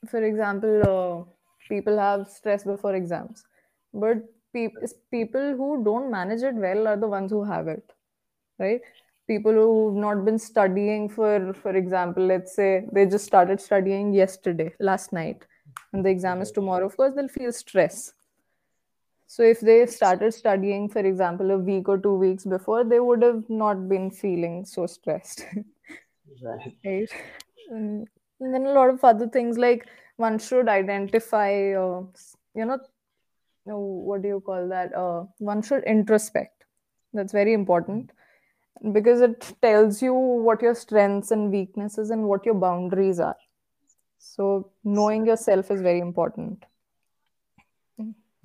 for 0.09 0.23
example 0.23 0.81
uh, 0.83 1.31
people 1.69 1.97
have 1.97 2.27
stress 2.27 2.63
before 2.63 2.93
exams 2.95 3.43
but 3.93 4.17
pe- 4.55 4.93
people 5.11 5.53
who 5.61 5.83
don't 5.83 6.11
manage 6.17 6.49
it 6.53 6.65
well 6.67 6.87
are 6.93 6.97
the 6.97 7.13
ones 7.19 7.31
who 7.37 7.43
have 7.43 7.67
it 7.67 7.95
right? 8.59 8.81
People 9.27 9.53
who've 9.53 9.95
not 9.95 10.23
been 10.25 10.37
studying 10.37 11.09
for 11.09 11.53
for 11.53 11.75
example 11.75 12.25
let's 12.25 12.55
say 12.55 12.85
they 12.91 13.05
just 13.05 13.25
started 13.25 13.59
studying 13.59 14.13
yesterday 14.13 14.73
last 14.79 15.13
night 15.13 15.45
and 15.93 16.05
the 16.05 16.09
exam 16.09 16.41
is 16.41 16.51
tomorrow 16.51 16.85
of 16.85 16.95
course 16.95 17.15
they'll 17.15 17.27
feel 17.27 17.51
stress. 17.51 18.13
So 19.27 19.41
if 19.43 19.59
they 19.59 19.85
started 19.87 20.33
studying 20.33 20.87
for 20.89 20.99
example 20.99 21.51
a 21.51 21.57
week 21.57 21.89
or 21.89 21.97
two 21.97 22.13
weeks 22.13 22.45
before 22.45 22.83
they 22.83 22.99
would 22.99 23.23
have 23.23 23.49
not 23.49 23.89
been 23.89 24.11
feeling 24.11 24.65
so 24.65 24.85
stressed. 24.85 25.45
Right, 26.43 26.75
right? 26.83 27.09
And, 27.69 28.07
and 28.39 28.53
then 28.53 28.65
a 28.65 28.73
lot 28.73 28.89
of 28.89 29.03
other 29.03 29.27
things 29.27 29.57
like 29.57 29.87
one 30.17 30.37
should 30.37 30.67
identify 30.67 31.73
uh, 31.73 32.01
you 32.55 32.65
know 32.65 32.79
what 33.73 34.21
do 34.21 34.27
you 34.27 34.41
call 34.45 34.67
that? 34.69 34.93
Uh, 34.95 35.25
one 35.39 35.61
should 35.61 35.83
introspect. 35.85 36.65
That's 37.13 37.33
very 37.33 37.53
important. 37.53 38.11
Because 38.91 39.21
it 39.21 39.53
tells 39.61 40.01
you 40.01 40.13
what 40.13 40.61
your 40.61 40.75
strengths 40.75 41.31
and 41.31 41.51
weaknesses 41.51 42.11
and 42.11 42.23
what 42.23 42.45
your 42.45 42.55
boundaries 42.55 43.19
are. 43.19 43.37
So 44.19 44.71
knowing 44.83 45.25
yourself 45.25 45.71
is 45.71 45.81
very 45.81 45.99
important. 45.99 46.65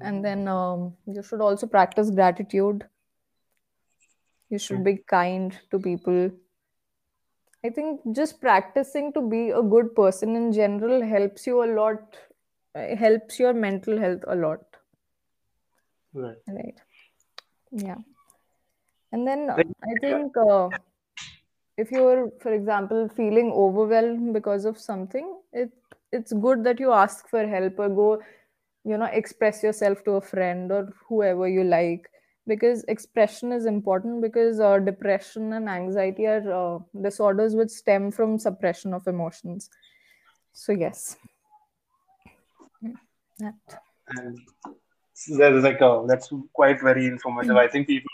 And 0.01 0.25
then 0.25 0.49
um, 0.49 0.95
you 1.07 1.23
should 1.23 1.41
also 1.43 1.67
practice 1.67 2.11
gratitude. 2.11 2.87
You 4.49 4.59
should 4.59 4.83
be 4.83 4.97
kind 4.97 5.57
to 5.71 5.79
people. 5.79 6.31
I 7.65 7.69
think 7.69 8.01
just 8.13 8.41
practicing 8.41 9.13
to 9.13 9.21
be 9.21 9.51
a 9.51 9.63
good 9.63 9.95
person 9.95 10.35
in 10.35 10.53
general 10.53 11.03
helps 11.03 11.47
you 11.47 11.63
a 11.63 11.67
lot 11.67 12.17
uh, 12.75 12.97
helps 12.97 13.39
your 13.39 13.53
mental 13.53 13.99
health 13.99 14.25
a 14.29 14.35
lot 14.35 14.70
Right. 16.13 16.37
right. 16.49 16.75
Yeah. 17.71 17.97
And 19.13 19.27
then 19.27 19.51
i 19.51 19.95
think 20.01 20.37
uh, 20.37 20.69
if 21.77 21.91
you're 21.91 22.31
for 22.41 22.53
example 22.53 23.09
feeling 23.17 23.51
overwhelmed 23.53 24.33
because 24.35 24.65
of 24.65 24.79
something 24.79 25.41
it 25.53 25.71
it's 26.13 26.33
good 26.33 26.63
that 26.65 26.81
you 26.81 26.93
ask 26.93 27.29
for 27.29 27.47
help 27.47 27.79
or 27.79 27.89
go 27.89 28.23
you 28.85 28.97
know 28.97 29.11
express 29.21 29.63
yourself 29.63 30.05
to 30.05 30.13
a 30.13 30.21
friend 30.21 30.73
or 30.73 30.93
whoever 31.09 31.49
you 31.49 31.65
like 31.65 32.09
because 32.47 32.85
expression 32.89 33.53
is 33.53 33.67
important 33.67 34.21
because 34.21 34.61
uh, 34.61 34.79
depression 34.79 35.53
and 35.53 35.69
anxiety 35.69 36.27
are 36.27 36.53
uh, 36.53 36.79
disorders 37.03 37.55
which 37.55 37.71
stem 37.71 38.11
from 38.11 38.39
suppression 38.39 38.93
of 38.93 39.07
emotions. 39.07 39.71
So 40.53 40.73
yes. 40.73 41.17
That 43.39 43.55
and 44.09 44.39
there's 45.27 45.65
like 45.65 45.81
a 45.81 46.05
that's 46.07 46.33
quite 46.53 46.81
very 46.81 47.07
informative. 47.07 47.57
I 47.57 47.69
think 47.69 47.87
people 47.87 48.11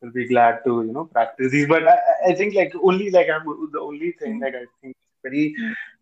will, 0.00 0.10
be 0.12 0.26
glad 0.26 0.58
to 0.64 0.82
you 0.82 0.92
know 0.92 1.04
practice 1.04 1.52
these. 1.52 1.68
But 1.68 1.86
I, 1.86 1.96
I- 2.28 2.34
think 2.34 2.54
like 2.54 2.72
only 2.82 3.10
like 3.10 3.28
I'm 3.30 3.44
the 3.72 3.80
only 3.80 4.12
thing 4.12 4.40
like 4.40 4.54
I 4.54 4.64
think 4.80 4.96
very 5.22 5.54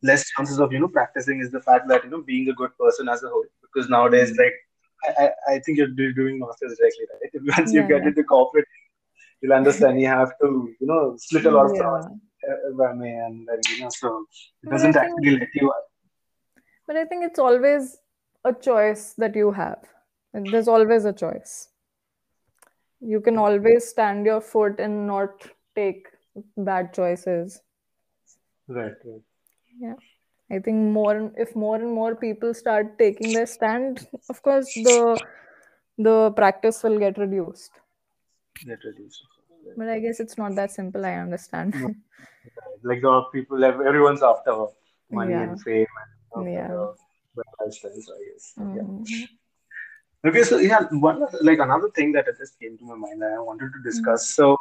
less 0.02 0.24
chances 0.30 0.58
of 0.58 0.72
you 0.72 0.80
know 0.80 0.88
practicing 0.88 1.40
is 1.40 1.50
the 1.50 1.60
fact 1.60 1.88
that 1.88 2.04
you 2.04 2.10
know 2.10 2.22
being 2.22 2.48
a 2.48 2.54
good 2.54 2.76
person 2.78 3.08
as 3.08 3.22
a 3.22 3.28
whole. 3.28 3.44
Because 3.62 3.90
nowadays 3.90 4.36
like 4.38 4.54
I, 5.18 5.30
I- 5.48 5.58
think 5.60 5.78
you're 5.78 5.88
doing 5.88 6.38
masters 6.38 6.78
directly 6.78 7.06
right. 7.12 7.58
Once 7.58 7.72
you 7.72 7.82
get 7.82 8.02
yeah. 8.02 8.08
into 8.08 8.24
corporate, 8.24 8.66
you'll 9.40 9.52
understand 9.52 10.00
you 10.00 10.06
have 10.06 10.32
to 10.42 10.74
you 10.80 10.86
know 10.86 11.14
slit 11.18 11.44
a 11.46 11.50
lot 11.50 11.66
of 11.66 11.76
yeah 11.76 11.82
throats 11.82 12.06
uh, 12.48 12.88
and 12.88 13.02
then, 13.02 13.60
you 13.76 13.82
know 13.82 13.88
so 13.90 14.24
it 14.62 14.70
doesn't 14.70 14.92
think- 14.92 15.04
actually 15.04 15.38
let 15.38 15.48
you. 15.54 15.72
But 16.86 16.96
I 16.96 17.04
think 17.04 17.24
it's 17.24 17.38
always 17.38 17.98
a 18.44 18.52
choice 18.52 19.14
that 19.18 19.36
you 19.36 19.52
have. 19.52 19.78
There's 20.32 20.68
always 20.68 21.04
a 21.04 21.12
choice. 21.12 21.68
You 23.00 23.20
can 23.20 23.38
always 23.38 23.88
stand 23.88 24.26
your 24.26 24.40
foot 24.40 24.78
and 24.78 25.06
not 25.06 25.46
take 25.74 26.06
bad 26.56 26.92
choices. 26.94 27.60
Right. 28.68 28.92
Right. 29.04 29.22
Yeah. 29.78 29.94
I 30.52 30.58
think 30.58 30.76
more 30.92 31.16
and- 31.16 31.34
if 31.36 31.54
more 31.56 31.76
and 31.76 31.92
more 31.92 32.14
people 32.14 32.54
start 32.54 32.98
taking 32.98 33.32
their 33.32 33.46
stand, 33.46 34.06
of 34.28 34.42
course 34.42 34.72
the 34.74 35.18
the 35.98 36.30
practice 36.32 36.82
will 36.82 36.98
get 36.98 37.18
reduced. 37.18 37.72
Get 38.66 38.78
reduced. 38.84 39.26
But 39.76 39.88
I 39.88 39.98
guess 40.00 40.20
it's 40.20 40.36
not 40.38 40.54
that 40.56 40.70
simple, 40.70 41.04
I 41.04 41.14
understand. 41.14 41.74
No. 41.74 41.94
like 42.82 43.02
the 43.02 43.22
people 43.32 43.64
everyone's 43.64 44.22
after 44.22 44.66
money 45.10 45.32
Yeah. 45.32 45.42
and 45.42 45.60
fame 45.62 45.86
and 46.34 46.52
Yeah. 46.52 46.68
lifestyles, 47.60 48.08
I 48.16 48.20
guess. 48.30 48.52
Yeah. 48.56 48.64
Mm-hmm. 48.64 49.24
Okay, 50.26 50.42
so 50.42 50.58
yeah, 50.58 50.80
one 50.90 51.24
like 51.40 51.58
another 51.60 51.88
thing 51.90 52.12
that 52.12 52.26
just 52.38 52.58
came 52.60 52.76
to 52.78 52.84
my 52.84 52.94
mind 52.94 53.22
that 53.22 53.32
I 53.32 53.40
wanted 53.40 53.70
to 53.72 53.82
discuss. 53.82 54.28
So, 54.28 54.56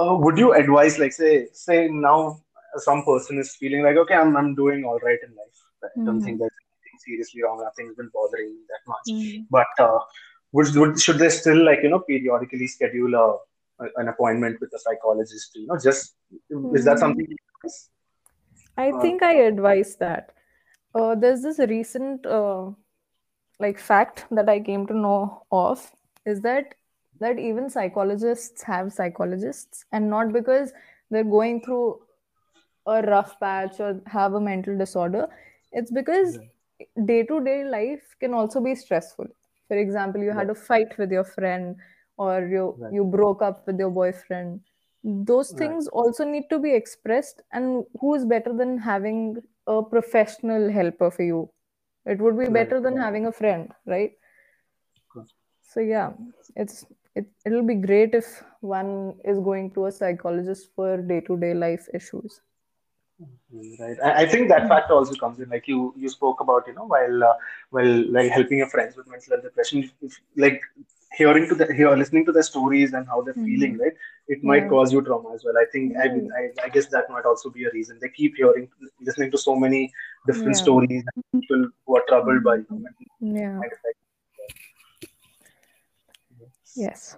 uh, 0.00 0.14
would 0.16 0.38
you 0.38 0.54
advise, 0.54 0.98
like, 0.98 1.12
say, 1.12 1.48
say 1.52 1.88
now 1.88 2.40
some 2.76 3.04
person 3.04 3.38
is 3.38 3.54
feeling 3.56 3.82
like, 3.82 3.96
okay, 3.96 4.14
I'm 4.14 4.36
I'm 4.36 4.54
doing 4.54 4.84
all 4.84 4.98
right 5.00 5.18
in 5.26 5.34
life. 5.36 5.58
I 5.84 5.88
don't 6.04 6.20
Mhm. 6.20 6.24
think 6.24 6.38
there's 6.38 6.56
anything 6.62 6.98
seriously 7.06 7.42
wrong. 7.42 7.60
Nothing's 7.62 7.96
been 7.96 8.10
bothering 8.14 8.48
me 8.54 8.62
that 8.72 8.82
much. 8.94 9.08
Mhm. 9.08 9.46
But 9.50 9.66
uh, 9.78 9.98
would, 10.52 10.74
would 10.76 11.00
should 11.00 11.18
they 11.18 11.28
still 11.28 11.62
like 11.64 11.80
you 11.82 11.90
know 11.90 12.00
periodically 12.00 12.66
schedule 12.66 13.14
a, 13.14 13.26
a- 13.84 13.92
an 13.96 14.08
appointment 14.08 14.58
with 14.60 14.72
a 14.74 14.78
psychologist? 14.78 15.54
You 15.54 15.66
know, 15.66 15.78
just 15.78 16.14
is 16.74 16.84
that 16.86 16.98
something? 16.98 17.26
advise? 17.62 17.90
I 18.76 18.92
Uh, 18.92 19.00
think 19.02 19.22
I 19.22 19.32
advise 19.52 19.96
that. 19.96 20.32
Uh, 20.94 21.14
there's 21.14 21.42
this 21.42 21.58
recent 21.58 22.24
uh, 22.26 22.70
like 23.60 23.78
fact 23.78 24.26
that 24.30 24.48
I 24.48 24.60
came 24.60 24.86
to 24.86 24.94
know 24.94 25.44
of 25.50 25.90
is 26.26 26.40
that 26.42 26.74
that 27.20 27.38
even 27.38 27.68
psychologists 27.68 28.62
have 28.62 28.92
psychologists, 28.92 29.84
and 29.92 30.08
not 30.10 30.32
because 30.32 30.72
they're 31.10 31.24
going 31.24 31.62
through 31.62 32.00
a 32.86 33.02
rough 33.02 33.38
patch 33.40 33.80
or 33.80 34.00
have 34.06 34.34
a 34.34 34.40
mental 34.40 34.76
disorder. 34.78 35.28
It's 35.72 35.90
because 35.90 36.38
day 37.06 37.22
to 37.24 37.40
day 37.44 37.64
life 37.64 38.16
can 38.20 38.34
also 38.34 38.60
be 38.60 38.74
stressful. 38.74 39.26
For 39.68 39.76
example, 39.76 40.22
you 40.22 40.32
had 40.32 40.50
a 40.50 40.54
fight 40.54 40.96
with 40.98 41.10
your 41.10 41.24
friend, 41.24 41.76
or 42.16 42.46
you 42.46 42.78
Right. 42.78 42.92
you 42.92 43.04
broke 43.04 43.42
up 43.42 43.66
with 43.66 43.78
your 43.78 43.90
boyfriend. 43.90 44.60
Those 45.04 45.50
Right. 45.50 45.58
things 45.58 45.88
also 45.88 46.24
need 46.24 46.48
to 46.50 46.58
be 46.58 46.72
expressed, 46.74 47.42
and 47.52 47.84
who 48.00 48.14
is 48.14 48.24
better 48.24 48.52
than 48.52 48.78
having 48.78 49.42
a 49.66 49.82
professional 49.82 50.70
helper 50.70 51.10
for 51.10 51.22
you? 51.22 51.50
It 52.08 52.18
would 52.18 52.38
be 52.38 52.48
better 52.48 52.80
than 52.80 52.96
having 52.96 53.26
a 53.26 53.32
friend, 53.32 53.70
right? 53.86 54.12
So 55.60 55.80
yeah, 55.80 56.12
it's 56.56 56.86
it 57.14 57.26
it'll 57.44 57.66
be 57.70 57.74
great 57.74 58.14
if 58.14 58.42
one 58.60 59.14
is 59.24 59.38
going 59.38 59.72
to 59.72 59.86
a 59.86 59.92
psychologist 59.92 60.70
for 60.74 60.96
day 60.96 61.20
to 61.28 61.36
day 61.36 61.52
life 61.52 61.88
issues. 61.92 62.40
Right. 63.80 63.96
I, 64.02 64.22
I 64.22 64.26
think 64.26 64.48
that 64.48 64.68
factor 64.68 64.94
also 64.94 65.14
comes 65.14 65.40
in. 65.40 65.48
Like 65.48 65.66
you, 65.66 65.92
you 65.96 66.08
spoke 66.08 66.40
about, 66.40 66.66
you 66.66 66.74
know, 66.74 66.84
while 66.84 67.24
uh, 67.24 67.34
while 67.70 68.12
like 68.12 68.30
helping 68.30 68.58
your 68.58 68.68
friends 68.68 68.96
with 68.96 69.08
mental 69.08 69.32
health 69.32 69.42
depression, 69.42 69.90
if, 70.00 70.20
like 70.36 70.62
hearing 71.16 71.48
to 71.48 71.54
the 71.54 71.72
hear 71.72 71.90
listening 71.96 72.24
to 72.26 72.32
their 72.32 72.42
stories 72.42 72.92
and 72.92 73.06
how 73.06 73.22
they're 73.22 73.34
feeling, 73.34 73.78
right? 73.78 73.94
It 74.28 74.44
might 74.44 74.64
Yeah. 74.64 74.68
cause 74.68 74.92
you 74.92 75.00
trauma 75.02 75.32
as 75.34 75.44
well. 75.44 75.56
I 75.58 75.64
think 75.72 75.96
I, 75.96 76.08
mean, 76.08 76.30
I 76.40 76.42
I 76.64 76.68
guess 76.68 76.86
that 76.88 77.08
might 77.10 77.24
also 77.24 77.50
be 77.50 77.64
a 77.64 77.70
reason. 77.70 77.98
They 78.00 78.10
keep 78.10 78.36
hearing, 78.36 78.68
listening 79.00 79.30
to 79.30 79.38
so 79.38 79.56
many 79.56 79.92
different 80.26 80.56
Yeah. 80.56 80.62
stories 80.62 81.04
and 81.14 81.24
people 81.32 81.68
who 81.86 81.96
are 81.96 82.04
troubled 82.08 82.44
by 82.44 82.56
you 82.56 82.66
know, 82.70 82.88
Yeah. 83.20 83.60
Yes. 86.76 87.16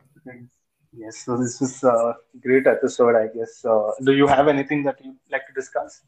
Yes. 0.93 1.19
So 1.25 1.37
this 1.37 1.61
is 1.63 1.85
a 1.85 2.17
great 2.41 2.67
episode, 2.67 3.17
I 3.17 3.27
guess. 3.29 3.65
Uh, 3.65 3.93
do 4.05 4.13
you 4.13 4.27
have 4.27 4.49
anything 4.49 4.83
that 4.85 5.05
you'd 5.05 5.19
like 5.31 5.47
to 5.47 5.53
discuss? 5.53 6.03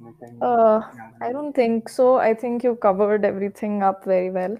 Anything? 0.00 0.38
Uh, 0.40 0.80
Yeah. 0.94 1.10
I 1.28 1.32
don't 1.32 1.52
think 1.52 1.88
so. 1.88 2.16
I 2.16 2.34
think 2.34 2.64
you 2.64 2.76
covered 2.76 3.24
everything 3.24 3.82
up 3.82 4.04
very 4.04 4.30
well. 4.30 4.56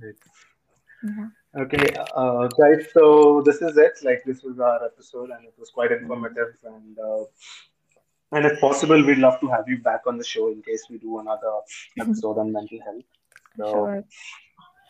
Great. 0.00 0.16
Yeah. 1.02 1.28
Okay, 1.56 1.94
uh, 2.14 2.46
guys. 2.48 2.86
So 2.92 3.42
this 3.44 3.62
is 3.62 3.76
it. 3.78 3.98
Like 4.02 4.22
this 4.24 4.42
was 4.42 4.60
our 4.60 4.84
episode, 4.84 5.30
and 5.30 5.44
it 5.46 5.54
was 5.58 5.70
quite 5.70 5.92
informative. 5.92 6.54
And 6.64 6.98
uh, 6.98 7.24
and 8.32 8.44
if 8.44 8.60
possible, 8.60 9.02
we'd 9.04 9.18
love 9.18 9.40
to 9.40 9.48
have 9.48 9.64
you 9.66 9.78
back 9.78 10.02
on 10.06 10.18
the 10.18 10.24
show 10.24 10.48
in 10.48 10.62
case 10.62 10.84
we 10.90 10.98
do 10.98 11.18
another 11.20 11.52
episode 12.00 12.38
on 12.38 12.52
mental 12.52 12.78
health. 12.84 13.02
So, 13.56 13.72
Sure. 13.72 14.04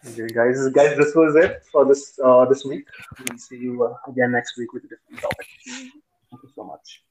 okay, 0.08 0.26
guys, 0.34 0.68
guys, 0.70 0.96
this 0.96 1.14
was 1.14 1.36
it 1.36 1.62
for 1.70 1.84
this 1.86 2.18
uh, 2.24 2.44
this 2.46 2.64
week. 2.64 2.86
We'll 3.28 3.38
see 3.38 3.58
you 3.58 3.84
uh, 3.84 4.10
again 4.10 4.32
next 4.32 4.58
week 4.58 4.72
with 4.72 4.84
a 4.84 4.88
different 4.88 5.22
topic. 5.22 5.46
Thank 5.64 6.42
you 6.42 6.50
so 6.54 6.64
much. 6.64 7.02